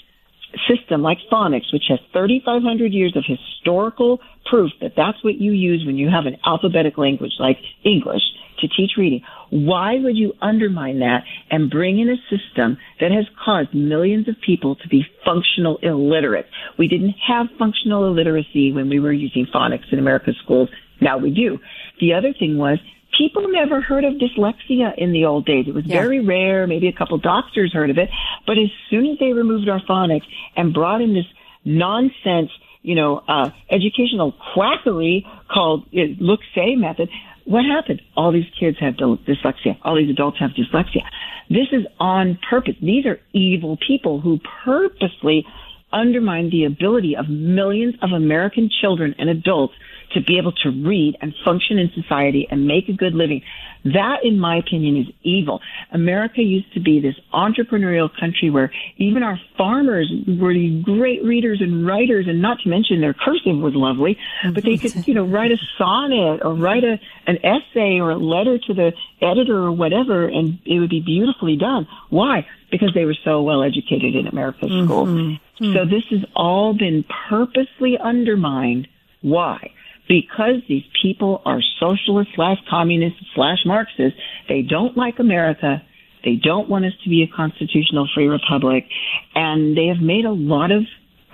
system 0.66 1.02
like 1.02 1.18
phonics, 1.30 1.72
which 1.72 1.84
has 1.88 1.98
3,500 2.12 2.92
years 2.92 3.14
of 3.16 3.24
historical 3.26 4.20
proof 4.46 4.72
that 4.80 4.92
that's 4.96 5.22
what 5.22 5.34
you 5.34 5.52
use 5.52 5.84
when 5.84 5.96
you 5.96 6.08
have 6.08 6.24
an 6.26 6.36
alphabetic 6.46 6.96
language 6.96 7.32
like 7.38 7.58
English 7.84 8.22
to 8.60 8.68
teach 8.68 8.92
reading. 8.96 9.22
Why 9.50 9.96
would 9.98 10.16
you 10.16 10.32
undermine 10.42 11.00
that 11.00 11.24
and 11.50 11.70
bring 11.70 11.98
in 11.98 12.08
a 12.08 12.16
system 12.30 12.78
that 13.00 13.12
has 13.12 13.24
caused 13.44 13.74
millions 13.74 14.28
of 14.28 14.34
people 14.44 14.76
to 14.76 14.88
be 14.88 15.04
functional 15.24 15.78
illiterate? 15.82 16.46
We 16.78 16.88
didn't 16.88 17.14
have 17.26 17.46
functional 17.58 18.06
illiteracy 18.06 18.72
when 18.72 18.88
we 18.88 19.00
were 19.00 19.12
using 19.12 19.46
phonics 19.54 19.92
in 19.92 19.98
America's 19.98 20.36
schools. 20.42 20.68
Now 21.00 21.18
we 21.18 21.30
do. 21.30 21.58
The 22.00 22.14
other 22.14 22.32
thing 22.32 22.58
was 22.58 22.78
people 23.16 23.48
never 23.48 23.80
heard 23.80 24.04
of 24.04 24.14
dyslexia 24.14 24.92
in 24.98 25.12
the 25.12 25.24
old 25.24 25.46
days. 25.46 25.66
It 25.68 25.74
was 25.74 25.86
Yeah. 25.86 26.00
very 26.00 26.20
rare. 26.20 26.66
Maybe 26.66 26.88
a 26.88 26.92
couple 26.92 27.16
doctors 27.18 27.72
heard 27.72 27.90
of 27.90 27.98
it. 27.98 28.10
But 28.46 28.58
as 28.58 28.68
soon 28.90 29.06
as 29.06 29.18
they 29.18 29.32
removed 29.32 29.68
our 29.68 29.80
phonics 29.80 30.24
and 30.56 30.72
brought 30.74 31.00
in 31.00 31.14
this 31.14 31.26
nonsense, 31.64 32.50
you 32.82 32.94
know, 32.94 33.22
uh, 33.26 33.50
educational 33.70 34.32
quackery 34.54 35.26
called 35.48 35.84
uh, 35.94 36.02
look 36.20 36.40
say 36.54 36.76
method, 36.76 37.08
what 37.46 37.64
happened? 37.64 38.02
All 38.16 38.32
these 38.32 38.50
kids 38.58 38.76
have 38.80 38.94
dys- 38.94 39.24
dyslexia. 39.24 39.78
All 39.82 39.96
these 39.96 40.10
adults 40.10 40.38
have 40.40 40.50
dyslexia. 40.50 41.02
This 41.48 41.68
is 41.72 41.86
on 41.98 42.38
purpose. 42.50 42.74
These 42.82 43.06
are 43.06 43.18
evil 43.32 43.78
people 43.86 44.20
who 44.20 44.38
purposely 44.64 45.46
undermine 45.92 46.50
the 46.50 46.64
ability 46.64 47.16
of 47.16 47.28
millions 47.28 47.94
of 48.02 48.10
American 48.10 48.68
children 48.80 49.14
and 49.18 49.30
adults 49.30 49.74
to 50.14 50.20
be 50.20 50.38
able 50.38 50.52
to 50.52 50.70
read 50.70 51.16
and 51.20 51.34
function 51.44 51.78
in 51.78 51.90
society 52.00 52.46
and 52.50 52.66
make 52.66 52.88
a 52.88 52.92
good 52.92 53.14
living. 53.14 53.42
That, 53.84 54.24
in 54.24 54.38
my 54.40 54.56
opinion, 54.56 54.96
is 54.96 55.06
evil. 55.22 55.60
America 55.92 56.42
used 56.42 56.72
to 56.74 56.80
be 56.80 57.00
this 57.00 57.14
entrepreneurial 57.32 58.10
country 58.18 58.50
where 58.50 58.72
even 58.96 59.22
our 59.22 59.38
farmers 59.56 60.12
were 60.26 60.52
these 60.52 60.84
great 60.84 61.22
readers 61.22 61.60
and 61.60 61.86
writers, 61.86 62.26
and 62.26 62.42
not 62.42 62.58
to 62.60 62.68
mention 62.68 63.00
their 63.00 63.14
cursive 63.14 63.56
was 63.56 63.74
lovely, 63.74 64.18
but 64.52 64.64
they 64.64 64.76
could, 64.76 65.06
you 65.06 65.14
know, 65.14 65.24
write 65.24 65.52
a 65.52 65.58
sonnet 65.78 66.40
or 66.44 66.54
write 66.54 66.82
a, 66.82 66.98
an 67.26 67.38
essay 67.44 68.00
or 68.00 68.10
a 68.10 68.16
letter 68.16 68.58
to 68.58 68.74
the 68.74 68.92
editor 69.22 69.56
or 69.56 69.70
whatever, 69.70 70.26
and 70.26 70.58
it 70.64 70.80
would 70.80 70.90
be 70.90 71.00
beautifully 71.00 71.56
done. 71.56 71.86
Why? 72.10 72.46
Because 72.70 72.92
they 72.92 73.04
were 73.04 73.16
so 73.24 73.42
well 73.42 73.62
educated 73.62 74.16
in 74.16 74.26
America's 74.26 74.70
mm-hmm. 74.70 74.86
schools. 74.86 75.38
So 75.58 75.64
mm-hmm. 75.64 75.90
this 75.90 76.04
has 76.10 76.24
all 76.34 76.74
been 76.74 77.04
purposely 77.28 77.96
undermined. 77.98 78.88
Why? 79.22 79.70
Because 80.08 80.56
these 80.68 80.84
people 81.02 81.42
are 81.44 81.60
socialist 81.80 82.30
slash 82.34 82.58
communist 82.68 83.16
slash 83.34 83.58
Marxist. 83.64 84.16
They 84.48 84.62
don't 84.62 84.96
like 84.96 85.18
America. 85.18 85.82
They 86.24 86.36
don't 86.36 86.68
want 86.68 86.84
us 86.84 86.92
to 87.04 87.10
be 87.10 87.22
a 87.22 87.36
constitutional 87.36 88.08
free 88.14 88.28
republic. 88.28 88.86
And 89.34 89.76
they 89.76 89.86
have 89.86 90.00
made 90.00 90.24
a 90.24 90.32
lot 90.32 90.70
of, 90.70 90.84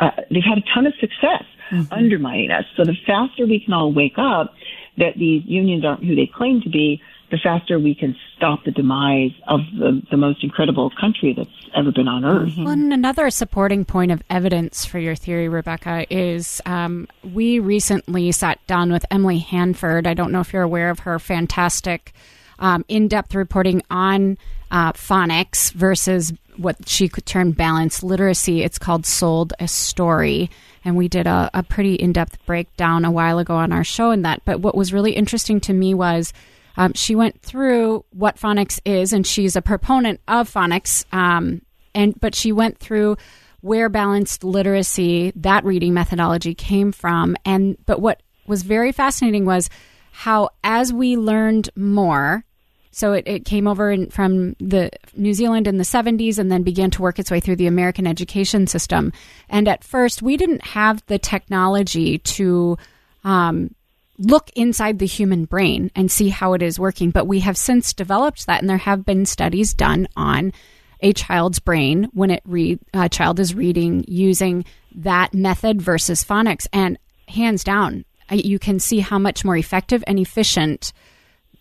uh, 0.01 0.11
they've 0.31 0.43
had 0.43 0.59
a 0.59 0.65
ton 0.75 0.87
of 0.87 0.95
success 1.01 1.45
undermining 1.91 2.51
us. 2.51 2.65
So 2.77 2.85
the 2.85 2.97
faster 3.07 3.47
we 3.47 3.61
can 3.61 3.73
all 3.73 3.93
wake 3.93 4.19
up 4.19 4.55
that 4.99 5.15
these 5.17 5.43
unions 5.47 5.85
aren't 5.85 6.05
who 6.05 6.15
they 6.15 6.27
claim 6.33 6.61
to 6.63 6.69
be, 6.69 7.01
the 7.33 7.39
faster 7.39 7.79
we 7.79 7.95
can 7.95 8.15
stop 8.37 8.63
the 8.65 8.71
demise 8.71 9.33
of 9.49 9.61
the, 9.79 10.03
the 10.11 10.19
most 10.19 10.45
incredible 10.45 10.93
country 11.01 11.33
that's 11.35 11.49
ever 11.75 11.91
been 11.91 12.07
on 12.07 12.27
earth. 12.27 12.51
Mm-hmm. 12.51 12.65
Well, 12.65 12.75
and 12.75 12.93
another 12.93 13.31
supporting 13.31 13.87
point 13.87 14.13
of 14.13 14.23
evidence 14.29 14.85
for 14.85 14.99
your 14.99 15.15
theory, 15.15 15.49
Rebecca, 15.49 16.07
is 16.11 16.61
um, 16.67 17.09
we 17.25 17.59
recently 17.59 18.31
sat 18.33 18.65
down 18.67 18.93
with 18.93 19.07
Emily 19.11 19.39
Hanford. 19.39 20.07
I 20.07 20.13
don't 20.13 20.31
know 20.31 20.41
if 20.41 20.53
you're 20.53 20.63
aware 20.63 20.91
of 20.91 21.01
her 21.01 21.19
fantastic 21.19 22.13
um, 22.59 22.85
in 22.87 23.09
depth 23.09 23.35
reporting 23.35 23.83
on 23.91 24.37
uh, 24.71 24.93
phonics 24.93 25.73
versus 25.73 26.35
what 26.59 26.87
she 26.87 27.09
could 27.09 27.25
term 27.25 27.53
balanced 27.53 28.05
literacy. 28.05 28.63
It's 28.63 28.79
called 28.79 29.07
Sold 29.07 29.55
a 29.59 29.67
Story. 29.67 30.51
And 30.85 30.97
we 30.97 31.09
did 31.09 31.27
a, 31.27 31.49
a 31.55 31.63
pretty 31.63 31.95
in 31.95 32.13
depth 32.13 32.45
breakdown 32.45 33.07
a 33.07 33.11
while 33.11 33.39
ago 33.39 33.55
on 33.55 33.73
our 33.73 33.85
show 33.85 34.11
in 34.11 34.21
that. 34.23 34.43
But 34.45 34.61
what 34.61 34.75
was 34.75 34.93
really 34.93 35.13
interesting 35.13 35.61
to 35.61 35.73
me 35.73 35.95
was 35.95 36.35
um, 36.77 36.93
she 36.95 37.15
went 37.15 37.43
through 37.43 38.05
what 38.11 38.37
phonics 38.37 38.81
is, 38.85 39.13
and 39.13 39.27
she's 39.27 39.57
a 39.57 39.63
proponent 39.63 40.21
of 40.29 40.53
phonics. 40.53 41.05
Um, 41.13 41.63
and 41.95 42.19
but 42.21 42.35
she 42.35 42.53
went 42.53 42.79
through 42.79 43.17
where 43.61 43.89
balanced 43.89 44.45
literacy, 44.45 45.33
that 45.37 45.65
reading 45.65 45.95
methodology 45.95 46.55
came 46.55 46.93
from. 46.93 47.37
And 47.45 47.77
but 47.87 48.01
what 48.01 48.23
was 48.47 48.63
very 48.63 48.93
fascinating 48.93 49.45
was 49.45 49.71
how 50.11 50.51
as 50.63 50.93
we 50.93 51.17
learned 51.17 51.71
more, 51.77 52.45
so 52.91 53.15
it, 53.15 53.27
it 53.27 53.45
came 53.45 53.67
over 53.67 53.91
in, 53.91 54.11
from 54.11 54.55
the 54.61 54.91
New 55.17 55.33
Zealand 55.33 55.67
in 55.67 55.79
the 55.79 55.85
70s 55.85 56.39
and 56.39 56.53
then 56.53 56.63
began 56.63 56.91
to 56.91 57.03
work 57.03 57.19
its 57.19 57.31
way 57.31 57.41
through 57.41 57.57
the 57.57 57.67
American 57.67 58.07
education 58.07 58.67
system. 58.67 59.13
And 59.49 59.67
at 59.67 59.83
first, 59.83 60.21
we 60.21 60.37
didn't 60.37 60.63
have 60.63 61.03
the 61.07 61.19
technology 61.19 62.19
to 62.19 62.77
um, 63.25 63.75
look 64.19 64.51
inside 64.55 64.99
the 64.99 65.07
human 65.07 65.45
brain 65.45 65.91
and 65.95 66.11
see 66.11 66.29
how 66.29 66.53
it 66.53 66.63
is 66.63 66.79
working. 66.79 67.11
But 67.11 67.27
we 67.27 67.41
have 67.41 67.57
since 67.57 67.93
developed 67.93 68.47
that, 68.47 68.61
and 68.61 68.69
there 68.69 68.79
have 68.79 69.05
been 69.05 69.27
studies 69.27 69.75
done 69.75 70.09
on 70.17 70.53
a 71.01 71.13
child's 71.13 71.59
brain 71.59 72.09
when 72.13 72.31
it 72.31 72.43
read 72.45 72.79
a 72.95 73.09
child 73.09 73.41
is 73.41 73.55
reading 73.55 74.05
using 74.07 74.65
that 74.95 75.35
method 75.35 75.83
versus 75.83 76.25
phonics, 76.25 76.67
and 76.73 76.99
hands 77.29 77.65
down, 77.65 78.05
you 78.31 78.59
can 78.59 78.79
see 78.79 79.01
how 79.01 79.19
much 79.19 79.45
more 79.45 79.57
effective 79.57 80.05
and 80.07 80.19
efficient 80.19 80.93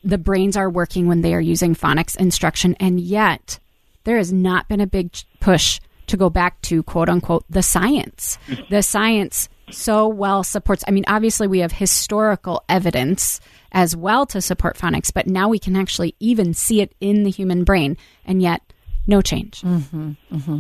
the 0.03 0.17
brains 0.17 0.57
are 0.57 0.69
working 0.69 1.07
when 1.07 1.21
they 1.21 1.33
are 1.33 1.41
using 1.41 1.75
phonics 1.75 2.15
instruction. 2.17 2.75
And 2.79 2.99
yet, 2.99 3.59
there 4.03 4.17
has 4.17 4.31
not 4.33 4.67
been 4.67 4.81
a 4.81 4.87
big 4.87 5.15
push 5.39 5.79
to 6.07 6.17
go 6.17 6.29
back 6.29 6.61
to 6.63 6.83
quote 6.83 7.09
unquote 7.09 7.45
the 7.49 7.63
science. 7.63 8.37
The 8.69 8.83
science 8.83 9.49
so 9.71 10.07
well 10.07 10.43
supports, 10.43 10.83
I 10.87 10.91
mean, 10.91 11.05
obviously, 11.07 11.47
we 11.47 11.59
have 11.59 11.71
historical 11.71 12.63
evidence 12.69 13.39
as 13.71 13.95
well 13.95 14.25
to 14.27 14.41
support 14.41 14.77
phonics, 14.77 15.13
but 15.13 15.27
now 15.27 15.49
we 15.49 15.59
can 15.59 15.75
actually 15.75 16.15
even 16.19 16.53
see 16.53 16.81
it 16.81 16.93
in 16.99 17.23
the 17.23 17.29
human 17.29 17.63
brain, 17.63 17.97
and 18.25 18.41
yet 18.41 18.61
no 19.07 19.21
change. 19.21 19.61
Mm-hmm, 19.61 20.11
mm-hmm. 20.31 20.59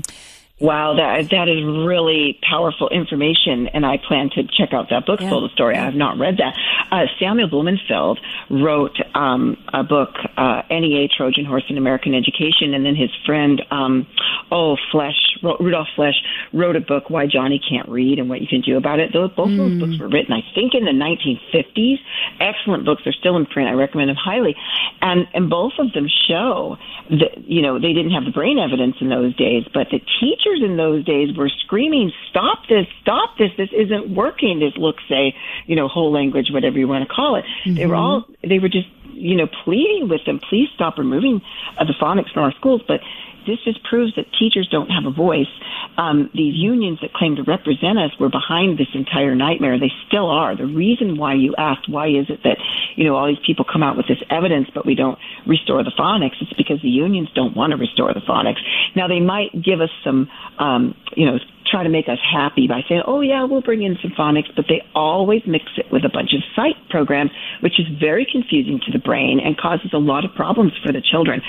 Wow, 0.61 0.93
that 0.93 1.31
that 1.31 1.49
is 1.49 1.65
really 1.65 2.37
powerful 2.47 2.87
information, 2.89 3.67
and 3.73 3.83
I 3.83 3.97
plan 3.97 4.29
to 4.35 4.43
check 4.43 4.73
out 4.73 4.91
that 4.91 5.07
book, 5.07 5.19
yeah. 5.19 5.31
Sold 5.31 5.49
Story. 5.51 5.75
I 5.75 5.85
have 5.85 5.95
not 5.95 6.19
read 6.19 6.37
that. 6.37 6.53
Uh, 6.91 7.05
Samuel 7.19 7.49
Blumenfeld 7.49 8.19
wrote 8.51 8.95
um, 9.15 9.57
a 9.73 9.81
book, 9.81 10.09
uh, 10.37 10.61
NEA 10.69 11.07
Trojan 11.07 11.45
Horse 11.45 11.63
in 11.67 11.79
American 11.79 12.13
Education, 12.13 12.75
and 12.75 12.85
then 12.85 12.95
his 12.95 13.09
friend, 13.25 13.59
um, 13.71 14.05
oh 14.51 14.77
Flesch, 14.91 15.17
Rudolf 15.41 15.87
Flesch, 15.95 16.21
wrote 16.53 16.75
a 16.75 16.79
book, 16.79 17.09
Why 17.09 17.25
Johnny 17.25 17.59
Can't 17.59 17.89
Read 17.89 18.19
and 18.19 18.29
What 18.29 18.39
You 18.39 18.47
Can 18.47 18.61
Do 18.61 18.77
About 18.77 18.99
It. 18.99 19.13
Those 19.13 19.31
both 19.31 19.49
mm. 19.49 19.57
those 19.57 19.79
books 19.79 19.99
were 19.99 20.09
written, 20.09 20.31
I 20.31 20.45
think, 20.53 20.75
in 20.75 20.85
the 20.85 20.93
1950s. 20.93 21.97
Excellent 22.39 22.85
books. 22.85 23.01
They're 23.03 23.17
still 23.17 23.35
in 23.37 23.47
print. 23.47 23.67
I 23.67 23.73
recommend 23.73 24.09
them 24.09 24.15
highly, 24.15 24.55
and 25.01 25.25
and 25.33 25.49
both 25.49 25.73
of 25.79 25.91
them 25.93 26.05
show 26.27 26.77
that 27.09 27.49
you 27.49 27.63
know 27.63 27.79
they 27.79 27.93
didn't 27.93 28.11
have 28.11 28.25
the 28.25 28.31
brain 28.31 28.59
evidence 28.59 28.97
in 29.01 29.09
those 29.09 29.35
days, 29.35 29.65
but 29.73 29.87
the 29.89 29.99
teacher 30.21 30.50
teachers 30.51 30.69
in 30.69 30.77
those 30.77 31.03
days 31.05 31.35
were 31.35 31.49
screaming, 31.49 32.11
"Stop 32.29 32.67
this! 32.67 32.87
Stop 33.01 33.37
this! 33.37 33.51
This 33.57 33.69
isn't 33.71 34.09
working!" 34.09 34.59
This 34.59 34.73
look, 34.77 34.97
say, 35.09 35.35
you 35.65 35.75
know, 35.75 35.87
whole 35.87 36.11
language, 36.11 36.47
whatever 36.51 36.77
you 36.79 36.87
want 36.87 37.07
to 37.07 37.13
call 37.13 37.35
it. 37.35 37.45
Mm-hmm. 37.65 37.75
They 37.75 37.85
were 37.85 37.95
all 37.95 38.25
they 38.43 38.59
were 38.59 38.69
just 38.69 38.87
you 39.13 39.35
know 39.35 39.47
pleading 39.63 40.09
with 40.09 40.25
them, 40.25 40.39
please 40.39 40.69
stop 40.75 40.97
removing 40.97 41.41
uh, 41.77 41.85
the 41.85 41.93
phonics 42.01 42.31
from 42.33 42.43
our 42.43 42.53
schools, 42.53 42.81
but 42.87 43.01
this 43.45 43.57
just 43.63 43.83
proves 43.83 44.15
that 44.15 44.25
teachers 44.37 44.67
don't 44.69 44.89
have 44.89 45.05
a 45.05 45.11
voice. 45.11 45.49
Um, 45.97 46.29
these 46.33 46.55
unions 46.55 46.99
that 47.01 47.13
claim 47.13 47.35
to 47.37 47.43
represent 47.43 47.97
us 47.97 48.11
were 48.19 48.29
behind 48.29 48.77
this 48.77 48.87
entire 48.93 49.35
nightmare. 49.35 49.79
They 49.79 49.91
still 50.07 50.29
are. 50.29 50.55
The 50.55 50.65
reason 50.65 51.17
why 51.17 51.33
you 51.33 51.55
asked 51.57 51.89
why 51.89 52.07
is 52.07 52.29
it 52.29 52.43
that 52.43 52.57
you 52.95 53.03
know 53.03 53.15
all 53.15 53.27
these 53.27 53.43
people 53.45 53.65
come 53.65 53.83
out 53.83 53.97
with 53.97 54.07
this 54.07 54.21
evidence, 54.29 54.69
but 54.73 54.85
we 54.85 54.95
don't 54.95 55.17
restore 55.47 55.83
the 55.83 55.91
phonics? 55.97 56.41
It's 56.41 56.53
because 56.53 56.81
the 56.81 56.89
unions 56.89 57.29
don't 57.33 57.55
want 57.55 57.71
to 57.71 57.77
restore 57.77 58.13
the 58.13 58.21
phonics. 58.21 58.61
Now 58.95 59.07
they 59.07 59.19
might 59.19 59.51
give 59.53 59.81
us 59.81 59.89
some, 60.03 60.29
um, 60.59 60.95
you 61.15 61.25
know, 61.25 61.39
try 61.71 61.83
to 61.83 61.89
make 61.89 62.09
us 62.09 62.19
happy 62.19 62.67
by 62.67 62.81
saying, 62.87 63.01
oh 63.07 63.21
yeah, 63.21 63.45
we'll 63.45 63.61
bring 63.61 63.81
in 63.81 63.97
some 64.01 64.11
phonics, 64.11 64.53
but 64.55 64.65
they 64.67 64.83
always 64.93 65.41
mix 65.47 65.65
it 65.77 65.85
with 65.91 66.03
a 66.03 66.09
bunch 66.09 66.33
of 66.33 66.43
sight 66.55 66.75
programs, 66.89 67.31
which 67.61 67.79
is 67.79 67.87
very 67.99 68.27
confusing 68.29 68.79
to 68.85 68.91
the 68.91 68.99
brain 69.03 69.39
and 69.39 69.57
causes 69.57 69.91
a 69.93 69.97
lot 69.97 70.25
of 70.25 70.33
problems 70.35 70.73
for 70.83 70.91
the 70.91 71.01
children. 71.01 71.41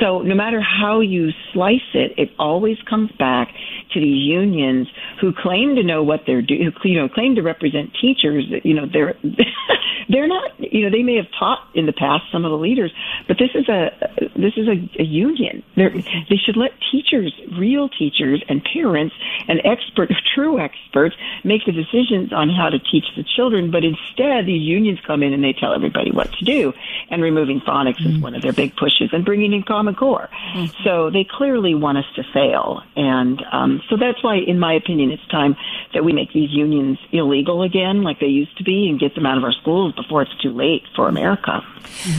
So 0.00 0.22
no 0.22 0.34
matter 0.34 0.60
how 0.60 1.00
you 1.00 1.30
slice 1.52 1.88
it, 1.94 2.14
it 2.18 2.30
always 2.38 2.78
comes 2.88 3.10
back 3.12 3.48
to 3.92 4.00
these 4.00 4.26
unions 4.26 4.88
who 5.20 5.32
claim 5.32 5.76
to 5.76 5.82
know 5.82 6.02
what 6.02 6.22
they're 6.26 6.42
doing, 6.42 6.72
who, 6.82 6.88
you 6.88 7.00
know, 7.00 7.08
claim 7.08 7.34
to 7.36 7.42
represent 7.42 7.96
teachers. 8.00 8.44
You 8.62 8.74
know, 8.74 8.86
they're, 8.86 9.16
they're 10.08 10.28
not, 10.28 10.52
you 10.58 10.84
know, 10.84 10.90
they 10.90 11.02
may 11.02 11.16
have 11.16 11.26
taught 11.38 11.66
in 11.74 11.86
the 11.86 11.92
past 11.92 12.24
some 12.30 12.44
of 12.44 12.50
the 12.50 12.58
leaders, 12.58 12.92
but 13.26 13.38
this 13.38 13.50
is 13.54 13.68
a, 13.68 13.90
this 14.36 14.54
is 14.56 14.68
a, 14.68 15.02
a 15.02 15.04
union. 15.04 15.62
They're, 15.76 15.90
they 15.90 16.36
should 16.36 16.56
let 16.56 16.72
teachers, 16.92 17.32
real 17.58 17.88
teachers 17.88 18.42
and 18.48 18.62
parents 18.64 19.14
and 19.48 19.60
expert, 19.64 20.10
true 20.34 20.58
experts, 20.58 21.16
make 21.44 21.64
the 21.64 21.72
decisions 21.72 22.32
on 22.32 22.50
how 22.50 22.70
to 22.70 22.78
teach 22.78 23.06
the 23.16 23.24
children. 23.24 23.70
But 23.70 23.84
instead, 23.84 24.46
these 24.46 24.62
unions 24.62 24.98
come 25.06 25.22
in 25.22 25.32
and 25.32 25.42
they 25.42 25.52
tell 25.52 25.74
everybody 25.74 26.10
what 26.10 26.32
to 26.34 26.44
do. 26.44 26.72
And 27.10 27.22
removing 27.22 27.60
phonics 27.60 27.98
mm-hmm. 27.98 28.16
is 28.16 28.22
one 28.22 28.34
of 28.34 28.42
their 28.42 28.52
big 28.52 28.76
pushes, 28.76 29.10
and 29.12 29.24
bringing 29.24 29.52
in 29.52 29.62
Common 29.62 29.94
Core. 29.94 30.28
Mm-hmm. 30.54 30.82
So 30.84 31.10
they 31.10 31.26
clearly 31.28 31.74
want 31.74 31.98
us 31.98 32.04
to 32.16 32.22
fail. 32.32 32.82
And 32.96 33.42
um, 33.52 33.82
so 33.88 33.96
that's 33.96 34.22
why, 34.22 34.36
in 34.36 34.58
my 34.58 34.74
opinion, 34.74 35.10
it's 35.10 35.26
time 35.28 35.56
that 35.94 36.04
we 36.04 36.12
make 36.12 36.32
these 36.32 36.50
unions 36.50 36.98
illegal 37.12 37.62
again, 37.62 38.02
like 38.02 38.20
they 38.20 38.26
used 38.26 38.56
to 38.58 38.64
be, 38.64 38.88
and 38.88 38.98
get 38.98 39.14
them 39.14 39.26
out 39.26 39.38
of 39.38 39.44
our 39.44 39.52
schools 39.52 39.94
before 39.94 40.22
it's 40.22 40.36
too 40.42 40.50
late 40.50 40.82
for 40.94 41.08
America. 41.08 41.60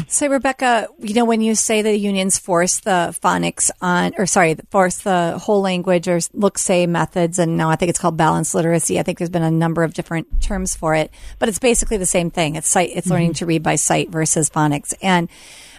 So, 0.07 0.27
Rebecca, 0.27 0.87
you 0.99 1.13
know, 1.13 1.25
when 1.25 1.41
you 1.41 1.53
say 1.53 1.81
the 1.81 1.97
unions 1.97 2.37
force 2.37 2.79
the 2.79 3.15
phonics 3.21 3.69
on, 3.81 4.13
or 4.17 4.25
sorry, 4.25 4.55
force 4.71 4.99
the 4.99 5.37
whole 5.37 5.61
language 5.61 6.07
or 6.07 6.19
look 6.33 6.57
say 6.57 6.87
methods, 6.87 7.37
and 7.37 7.57
now 7.57 7.69
I 7.69 7.75
think 7.75 7.89
it's 7.89 7.99
called 7.99 8.17
balanced 8.17 8.55
literacy. 8.55 8.99
I 8.99 9.03
think 9.03 9.17
there's 9.17 9.29
been 9.29 9.43
a 9.43 9.51
number 9.51 9.83
of 9.83 9.93
different 9.93 10.41
terms 10.41 10.75
for 10.75 10.95
it, 10.95 11.11
but 11.39 11.49
it's 11.49 11.59
basically 11.59 11.97
the 11.97 12.05
same 12.05 12.31
thing. 12.31 12.55
It's 12.55 12.67
sight, 12.67 12.91
it's 12.93 13.07
mm-hmm. 13.07 13.13
learning 13.13 13.33
to 13.33 13.45
read 13.45 13.63
by 13.63 13.75
sight 13.75 14.09
versus 14.09 14.49
phonics. 14.57 14.93
And, 15.01 15.29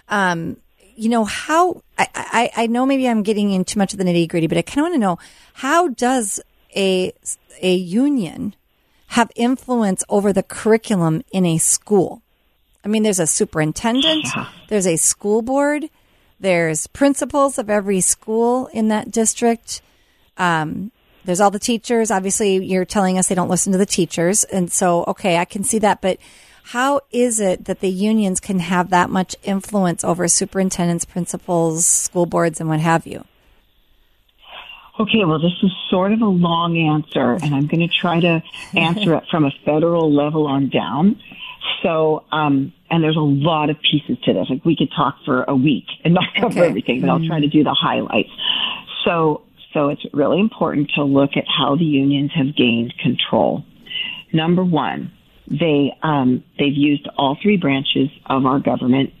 um, 0.07 0.57
you 0.95 1.09
know, 1.09 1.25
how, 1.25 1.83
I, 1.97 2.07
I, 2.15 2.63
I 2.63 2.67
know 2.67 2.85
maybe 2.85 3.07
I'm 3.07 3.23
getting 3.23 3.51
in 3.51 3.65
too 3.65 3.79
much 3.79 3.93
of 3.93 3.99
the 3.99 4.05
nitty 4.05 4.29
gritty, 4.29 4.47
but 4.47 4.57
I 4.57 4.61
kind 4.61 4.79
of 4.79 4.83
want 4.83 4.95
to 4.95 4.99
know 4.99 5.19
how 5.53 5.89
does 5.89 6.41
a, 6.75 7.13
a 7.61 7.73
union 7.73 8.55
have 9.07 9.31
influence 9.35 10.03
over 10.07 10.31
the 10.31 10.43
curriculum 10.43 11.23
in 11.31 11.45
a 11.45 11.57
school? 11.57 12.21
I 12.83 12.87
mean, 12.87 13.03
there's 13.03 13.19
a 13.19 13.27
superintendent, 13.27 14.27
there's 14.69 14.87
a 14.87 14.95
school 14.95 15.41
board, 15.41 15.89
there's 16.39 16.87
principals 16.87 17.57
of 17.57 17.69
every 17.69 18.01
school 18.01 18.67
in 18.67 18.87
that 18.87 19.11
district. 19.11 19.81
Um, 20.37 20.91
there's 21.25 21.41
all 21.41 21.51
the 21.51 21.59
teachers. 21.59 22.11
Obviously, 22.11 22.63
you're 22.63 22.85
telling 22.85 23.17
us 23.17 23.27
they 23.27 23.35
don't 23.35 23.49
listen 23.49 23.73
to 23.73 23.77
the 23.77 23.85
teachers. 23.85 24.45
And 24.45 24.71
so, 24.71 25.03
okay, 25.05 25.37
I 25.37 25.45
can 25.45 25.63
see 25.63 25.79
that. 25.79 26.01
But 26.01 26.17
how 26.69 27.01
is 27.11 27.39
it 27.39 27.65
that 27.65 27.79
the 27.79 27.89
unions 27.89 28.39
can 28.39 28.59
have 28.59 28.91
that 28.91 29.09
much 29.09 29.35
influence 29.41 30.03
over 30.03 30.27
superintendents, 30.27 31.03
principals, 31.03 31.87
school 31.87 32.27
boards, 32.27 32.59
and 32.59 32.69
what 32.69 32.79
have 32.79 33.07
you? 33.07 33.25
Okay, 34.99 35.25
well, 35.25 35.39
this 35.39 35.53
is 35.63 35.71
sort 35.89 36.11
of 36.11 36.21
a 36.21 36.27
long 36.27 36.77
answer, 36.77 37.43
and 37.43 37.55
I'm 37.55 37.65
going 37.65 37.79
to 37.79 37.87
try 37.87 38.19
to 38.19 38.43
answer 38.75 39.15
it 39.15 39.23
from 39.31 39.45
a 39.45 39.51
federal 39.65 40.13
level 40.13 40.45
on 40.45 40.69
down. 40.69 41.19
So, 41.81 42.23
um, 42.31 42.71
and 42.91 43.03
there's 43.03 43.17
a 43.17 43.19
lot 43.19 43.71
of 43.71 43.77
pieces 43.81 44.23
to 44.25 44.33
this. 44.33 44.45
Like 44.47 44.63
we 44.63 44.75
could 44.75 44.91
talk 44.95 45.15
for 45.25 45.45
a 45.45 45.55
week 45.55 45.85
and 46.03 46.13
not 46.13 46.25
cover 46.35 46.59
okay. 46.59 46.67
everything, 46.67 47.01
but 47.01 47.09
I'll 47.09 47.25
try 47.25 47.39
to 47.39 47.47
do 47.47 47.63
the 47.63 47.73
highlights. 47.73 48.29
So, 49.05 49.41
so 49.73 49.89
it's 49.89 50.05
really 50.13 50.39
important 50.39 50.91
to 50.95 51.03
look 51.03 51.31
at 51.35 51.45
how 51.47 51.75
the 51.75 51.85
unions 51.85 52.29
have 52.35 52.55
gained 52.55 52.93
control. 53.01 53.63
Number 54.31 54.63
one, 54.63 55.13
they 55.49 55.97
um, 56.03 56.43
they've 56.57 56.75
used 56.75 57.07
all 57.17 57.37
three 57.41 57.57
branches 57.57 58.09
of 58.25 58.45
our 58.45 58.59
government 58.59 59.13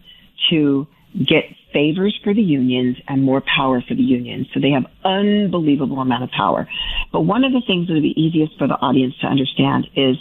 to 0.49 0.87
get 1.17 1.45
favors 1.73 2.17
for 2.23 2.33
the 2.33 2.41
unions 2.41 2.97
and 3.07 3.23
more 3.23 3.41
power 3.41 3.81
for 3.81 3.95
the 3.95 4.03
unions. 4.03 4.47
So 4.53 4.59
they 4.59 4.71
have 4.71 4.85
unbelievable 5.03 5.99
amount 5.99 6.23
of 6.23 6.31
power. 6.31 6.67
But 7.11 7.21
one 7.21 7.43
of 7.43 7.51
the 7.51 7.61
things 7.65 7.87
that 7.87 7.93
would 7.93 8.03
be 8.03 8.19
easiest 8.19 8.57
for 8.57 8.67
the 8.67 8.75
audience 8.75 9.15
to 9.21 9.27
understand 9.27 9.87
is 9.95 10.17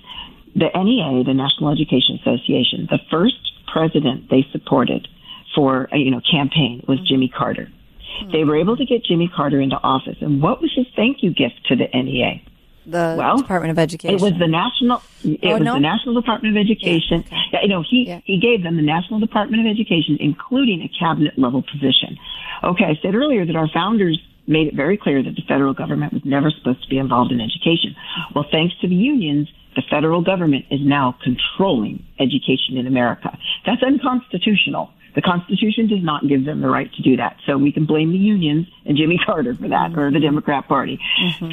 the 0.55 0.69
NEA, 0.75 1.25
the 1.25 1.35
National 1.35 1.71
Education 1.71 2.19
Association, 2.21 2.89
the 2.91 3.01
first 3.11 3.37
president 3.71 4.31
they 4.31 4.47
supported 4.51 5.09
for, 5.55 5.89
uh, 5.93 5.97
you 5.97 6.11
know, 6.11 6.21
campaign 6.31 6.85
was 6.89 6.99
Jimmy 7.07 7.29
Carter. 7.29 7.69
They 8.33 8.45
were 8.45 8.57
able 8.57 8.77
to 8.77 8.85
get 8.85 9.05
Jimmy 9.05 9.31
Carter 9.35 9.61
into 9.61 9.77
office. 9.77 10.17
And 10.21 10.43
what 10.43 10.61
was 10.61 10.73
his 10.75 10.87
thank 10.97 11.23
you 11.23 11.31
gift 11.33 11.67
to 11.67 11.77
the 11.77 11.87
NEA? 11.93 12.41
The 12.89 13.15
Well, 13.19 13.37
Department 13.37 13.71
of 13.73 13.79
Education. 13.79 14.17
It 14.17 14.23
was 14.23 14.33
the 14.39 14.47
national. 14.49 15.03
It 15.23 15.41
Oh, 15.45 15.55
was 15.59 15.63
no? 15.63 15.75
the 15.75 15.81
National 15.81 16.15
Department 16.15 16.57
of 16.57 16.61
Education. 16.65 17.23
Yeah, 17.31 17.39
okay. 17.49 17.59
You 17.65 17.69
know, 17.69 17.83
he 17.83 18.07
Yeah. 18.09 18.21
he 18.25 18.39
gave 18.39 18.63
them 18.63 18.77
the 18.77 18.83
National 18.83 19.21
Department 19.21 19.61
of 19.67 19.71
Education, 19.71 20.17
including 20.21 20.81
a 20.83 20.89
cabinet 20.89 21.39
level 21.39 21.63
position. 21.63 22.17
Okay, 22.65 22.85
I 22.87 22.99
said 23.03 23.15
earlier 23.15 23.45
that 23.45 23.57
our 23.57 23.69
founders 23.69 24.19
made 24.47 24.67
it 24.69 24.75
very 24.75 24.97
clear 24.97 25.23
that 25.23 25.37
the 25.37 25.43
federal 25.43 25.75
government 25.75 26.15
was 26.15 26.25
never 26.25 26.51
supposed 26.51 26.83
to 26.83 26.89
be 26.89 26.97
involved 26.97 27.31
in 27.31 27.41
education. 27.43 27.95
Well, 28.35 28.47
thanks 28.51 28.75
to 28.81 28.89
the 28.89 28.95
unions, 28.95 29.49
the 29.77 29.83
federal 29.91 30.23
government 30.23 30.67
is 30.71 30.81
now 30.83 31.17
controlling 31.23 32.05
education 32.19 32.77
in 32.77 32.87
America. 32.87 33.37
That's 33.67 33.83
unconstitutional. 33.83 34.91
The 35.15 35.23
Constitution 35.23 35.89
does 35.89 36.03
not 36.03 36.29
give 36.29 36.45
them 36.45 36.61
the 36.61 36.69
right 36.69 36.93
to 36.93 37.03
do 37.03 37.17
that. 37.17 37.37
So 37.47 37.59
we 37.59 37.73
can 37.73 37.87
blame 37.87 38.13
the 38.13 38.19
unions 38.19 38.67
and 38.85 38.97
Jimmy 38.97 39.19
Carter 39.27 39.55
for 39.55 39.69
that 39.69 39.97
or 39.99 40.11
the 40.11 40.21
Democrat 40.21 40.69
Party. 40.69 41.01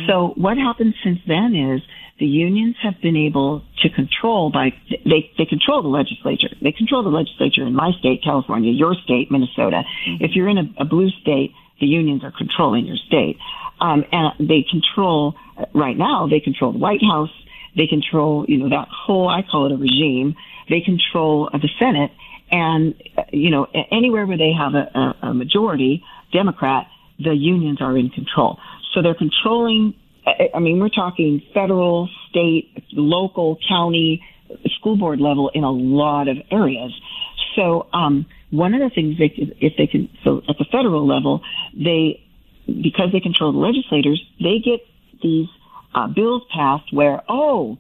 So 0.07 0.33
what 0.35 0.57
happened 0.57 0.93
since 1.03 1.19
then 1.27 1.55
is 1.55 1.81
the 2.19 2.25
unions 2.25 2.75
have 2.81 3.01
been 3.01 3.17
able 3.17 3.63
to 3.81 3.89
control 3.89 4.49
by, 4.49 4.71
they, 5.03 5.31
they 5.37 5.45
control 5.45 5.81
the 5.81 5.89
legislature. 5.89 6.49
They 6.61 6.71
control 6.71 7.03
the 7.03 7.09
legislature 7.09 7.65
in 7.65 7.73
my 7.73 7.91
state, 7.99 8.23
California, 8.23 8.71
your 8.71 8.93
state, 8.95 9.31
Minnesota. 9.31 9.83
If 10.05 10.35
you're 10.35 10.47
in 10.47 10.57
a, 10.57 10.73
a 10.79 10.85
blue 10.85 11.09
state, 11.09 11.53
the 11.79 11.87
unions 11.87 12.23
are 12.23 12.31
controlling 12.31 12.85
your 12.85 12.97
state. 12.97 13.37
Um, 13.81 14.05
and 14.11 14.47
they 14.47 14.65
control, 14.69 15.35
right 15.73 15.97
now, 15.97 16.27
they 16.27 16.39
control 16.39 16.71
the 16.71 16.77
White 16.77 17.03
House. 17.03 17.31
They 17.75 17.87
control, 17.87 18.45
you 18.47 18.57
know, 18.57 18.69
that 18.69 18.87
whole, 18.89 19.27
I 19.27 19.41
call 19.41 19.65
it 19.67 19.71
a 19.73 19.77
regime. 19.77 20.35
They 20.69 20.81
control 20.81 21.49
uh, 21.53 21.57
the 21.57 21.69
Senate 21.79 22.11
and, 22.51 22.95
uh, 23.17 23.23
you 23.31 23.49
know, 23.49 23.67
anywhere 23.91 24.25
where 24.25 24.37
they 24.37 24.53
have 24.53 24.73
a, 24.75 25.15
a, 25.21 25.33
majority 25.33 26.03
Democrat, 26.31 26.87
the 27.19 27.33
unions 27.33 27.81
are 27.81 27.97
in 27.97 28.09
control. 28.09 28.59
So 28.93 29.01
they're 29.01 29.15
controlling, 29.15 29.93
I 30.25 30.49
I 30.55 30.59
mean, 30.59 30.79
we're 30.79 30.89
talking 30.89 31.41
federal, 31.53 32.09
state, 32.29 32.83
local, 32.93 33.57
county, 33.67 34.23
school 34.77 34.97
board 34.97 35.19
level 35.19 35.49
in 35.53 35.63
a 35.63 35.71
lot 35.71 36.27
of 36.27 36.37
areas. 36.51 36.91
So, 37.55 37.87
um, 37.93 38.25
one 38.51 38.73
of 38.73 38.81
the 38.81 38.89
things 38.89 39.17
they, 39.17 39.29
could- 39.29 39.55
if 39.59 39.73
they 39.77 39.87
can, 39.87 40.09
so 40.23 40.41
at 40.47 40.57
the 40.57 40.65
federal 40.65 41.05
level, 41.05 41.41
they, 41.73 42.21
because 42.67 43.11
they 43.11 43.19
control 43.19 43.51
the 43.51 43.59
legislators, 43.59 44.21
they 44.39 44.59
get 44.59 44.85
these 45.21 45.47
uh, 45.95 46.07
bills 46.07 46.43
passed 46.53 46.93
where, 46.93 47.21
oh, 47.29 47.77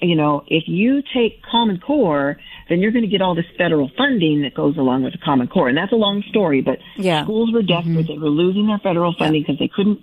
you 0.00 0.16
know, 0.16 0.42
if 0.48 0.64
you 0.66 1.02
take 1.14 1.42
Common 1.48 1.78
Core, 1.78 2.36
then 2.72 2.80
you're 2.80 2.90
going 2.90 3.04
to 3.04 3.10
get 3.10 3.22
all 3.22 3.34
this 3.34 3.46
federal 3.58 3.90
funding 3.96 4.42
that 4.42 4.54
goes 4.54 4.76
along 4.76 5.04
with 5.04 5.12
the 5.12 5.18
Common 5.18 5.46
Core. 5.46 5.68
And 5.68 5.76
that's 5.76 5.92
a 5.92 5.96
long 5.96 6.22
story, 6.28 6.62
but 6.62 6.78
Yeah. 6.96 7.24
schools 7.24 7.52
were 7.52 7.60
mm-hmm. 7.60 7.86
desperate. 7.86 8.06
They 8.08 8.18
were 8.18 8.30
losing 8.30 8.66
their 8.66 8.78
federal 8.78 9.14
funding 9.18 9.42
because 9.42 9.58
they 9.58 9.68
couldn't 9.68 10.00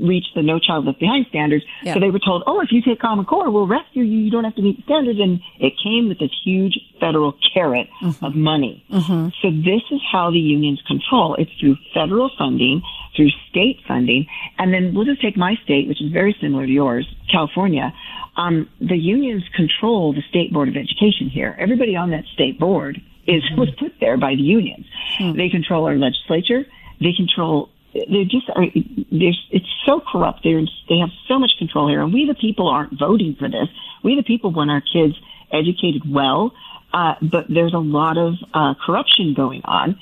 reach 0.00 0.26
the 0.34 0.42
No 0.42 0.58
Child 0.58 0.86
Left 0.86 0.98
Behind 0.98 1.26
standards. 1.28 1.64
Yeah. 1.82 1.94
So 1.94 2.00
they 2.00 2.10
were 2.10 2.18
told, 2.18 2.42
oh, 2.46 2.60
if 2.60 2.72
you 2.72 2.82
take 2.82 3.00
Common 3.00 3.24
Core, 3.24 3.50
we'll 3.50 3.66
rescue 3.66 4.02
you. 4.02 4.18
You 4.18 4.30
don't 4.30 4.44
have 4.44 4.56
to 4.56 4.62
meet 4.62 4.76
the 4.76 4.82
standards. 4.82 5.18
And 5.20 5.40
it 5.60 5.74
came 5.82 6.08
with 6.08 6.18
this 6.18 6.32
huge 6.44 6.78
federal 7.00 7.34
carrot 7.54 7.88
mm-hmm. 8.02 8.24
of 8.24 8.34
money. 8.34 8.84
Mm-hmm. 8.90 9.28
So 9.40 9.50
this 9.50 9.82
is 9.90 10.00
how 10.10 10.30
the 10.30 10.38
unions 10.38 10.82
control. 10.86 11.36
It's 11.36 11.50
through 11.60 11.76
federal 11.94 12.30
funding, 12.36 12.82
through 13.16 13.30
state 13.50 13.80
funding, 13.86 14.26
and 14.58 14.72
then 14.72 14.94
we'll 14.94 15.04
just 15.04 15.22
take 15.22 15.36
my 15.36 15.54
state, 15.64 15.88
which 15.88 16.00
is 16.00 16.12
very 16.12 16.36
similar 16.40 16.66
to 16.66 16.72
yours, 16.72 17.06
California. 17.30 17.92
Um, 18.36 18.68
the 18.80 18.96
unions 18.96 19.42
control 19.56 20.12
the 20.12 20.22
state 20.28 20.52
board 20.52 20.68
of 20.68 20.76
education 20.76 21.28
here. 21.28 21.56
Everybody 21.58 21.96
on 21.96 22.07
that 22.10 22.24
state 22.34 22.58
board 22.58 23.00
is 23.26 23.42
was 23.56 23.70
put 23.78 23.92
there 24.00 24.16
by 24.16 24.34
the 24.34 24.42
unions. 24.42 24.86
They 25.18 25.48
control 25.48 25.86
our 25.86 25.96
legislature. 25.96 26.64
They 27.00 27.12
control. 27.12 27.68
They're 27.92 28.24
just. 28.24 28.48
Are, 28.54 28.64
it's 28.64 29.72
so 29.86 30.00
corrupt. 30.00 30.40
They're, 30.44 30.62
they 30.88 30.98
have 30.98 31.10
so 31.28 31.38
much 31.38 31.52
control 31.58 31.88
here, 31.88 32.02
and 32.02 32.12
we 32.12 32.26
the 32.26 32.34
people 32.34 32.68
aren't 32.68 32.98
voting 32.98 33.36
for 33.38 33.48
this. 33.48 33.68
We 34.02 34.16
the 34.16 34.22
people 34.22 34.52
want 34.52 34.70
our 34.70 34.80
kids 34.80 35.14
educated 35.52 36.02
well, 36.10 36.52
uh, 36.92 37.14
but 37.20 37.46
there's 37.48 37.74
a 37.74 37.78
lot 37.78 38.16
of 38.16 38.34
uh, 38.54 38.74
corruption 38.84 39.34
going 39.34 39.62
on. 39.64 39.98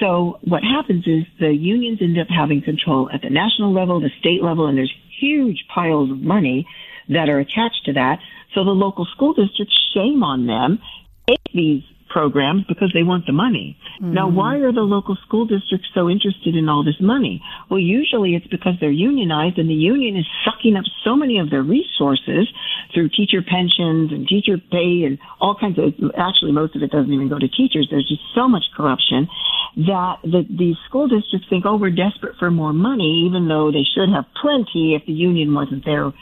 So 0.00 0.38
what 0.42 0.62
happens 0.62 1.06
is 1.06 1.24
the 1.40 1.52
unions 1.52 1.98
end 2.00 2.18
up 2.18 2.28
having 2.28 2.62
control 2.62 3.10
at 3.12 3.22
the 3.22 3.30
national 3.30 3.72
level, 3.72 4.00
the 4.00 4.10
state 4.20 4.42
level, 4.42 4.66
and 4.66 4.78
there's 4.78 4.94
huge 5.18 5.64
piles 5.74 6.10
of 6.10 6.20
money 6.20 6.66
that 7.08 7.28
are 7.28 7.40
attached 7.40 7.84
to 7.86 7.92
that. 7.94 8.20
So 8.54 8.64
the 8.64 8.70
local 8.70 9.06
school 9.06 9.32
districts, 9.32 9.76
shame 9.94 10.22
on 10.22 10.46
them, 10.46 10.80
take 11.28 11.42
these 11.52 11.82
programs 12.08 12.64
because 12.64 12.90
they 12.94 13.02
want 13.02 13.26
the 13.26 13.32
money. 13.32 13.76
Now, 14.00 14.26
mm-hmm. 14.26 14.36
why 14.36 14.56
are 14.56 14.72
the 14.72 14.80
local 14.80 15.16
school 15.26 15.46
districts 15.46 15.88
so 15.94 16.08
interested 16.08 16.56
in 16.56 16.68
all 16.68 16.84
this 16.84 17.00
money? 17.00 17.42
Well, 17.70 17.80
usually 17.80 18.34
it's 18.34 18.46
because 18.46 18.74
they're 18.80 18.90
unionized 18.90 19.58
and 19.58 19.68
the 19.68 19.74
union 19.74 20.16
is 20.16 20.26
sucking 20.44 20.76
up 20.76 20.84
so 21.04 21.16
many 21.16 21.38
of 21.38 21.50
their 21.50 21.62
resources 21.62 22.48
through 22.94 23.10
teacher 23.10 23.42
pensions 23.42 24.12
and 24.12 24.26
teacher 24.26 24.56
pay 24.70 25.04
and 25.04 25.18
all 25.40 25.54
kinds 25.54 25.78
of, 25.78 25.92
actually 26.16 26.52
most 26.52 26.74
of 26.76 26.82
it 26.82 26.90
doesn't 26.90 27.12
even 27.12 27.28
go 27.28 27.38
to 27.38 27.48
teachers. 27.48 27.88
There's 27.90 28.08
just 28.08 28.22
so 28.34 28.48
much 28.48 28.64
corruption 28.74 29.28
that 29.76 30.16
the, 30.22 30.46
these 30.48 30.76
school 30.88 31.08
districts 31.08 31.46
think, 31.50 31.66
oh, 31.66 31.76
we're 31.76 31.90
desperate 31.90 32.36
for 32.38 32.50
more 32.50 32.72
money, 32.72 33.26
even 33.26 33.48
though 33.48 33.70
they 33.70 33.84
should 33.84 34.08
have 34.08 34.24
plenty 34.40 34.94
if 34.94 35.04
the 35.06 35.12
union 35.12 35.52
wasn't 35.54 35.84
there 35.84 36.12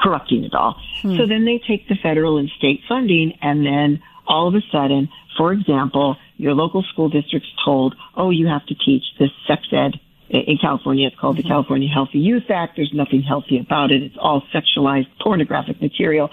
corrupting 0.00 0.44
it 0.44 0.54
all. 0.54 0.80
Hmm. 1.02 1.16
So 1.16 1.26
then 1.26 1.44
they 1.44 1.60
take 1.66 1.86
the 1.88 1.96
federal 2.02 2.38
and 2.38 2.50
state 2.58 2.80
funding 2.88 3.38
and 3.42 3.64
then 3.64 4.02
all 4.26 4.48
of 4.48 4.54
a 4.54 4.62
sudden, 4.72 5.08
for 5.36 5.52
example, 5.52 6.16
your 6.36 6.54
local 6.54 6.82
school 6.82 7.08
district's 7.08 7.48
told, 7.64 7.94
oh, 8.16 8.30
you 8.30 8.46
have 8.46 8.64
to 8.66 8.74
teach 8.74 9.04
this 9.18 9.30
sex 9.46 9.62
ed. 9.72 10.00
In 10.30 10.58
California, 10.58 11.06
it's 11.06 11.18
called 11.18 11.36
the 11.36 11.42
California 11.42 11.88
Healthy 11.88 12.18
Youth 12.18 12.50
Act. 12.50 12.76
There's 12.76 12.92
nothing 12.94 13.22
healthy 13.22 13.58
about 13.58 13.92
it. 13.92 14.02
It's 14.02 14.16
all 14.18 14.42
sexualized 14.52 15.06
pornographic 15.20 15.80
material. 15.80 16.30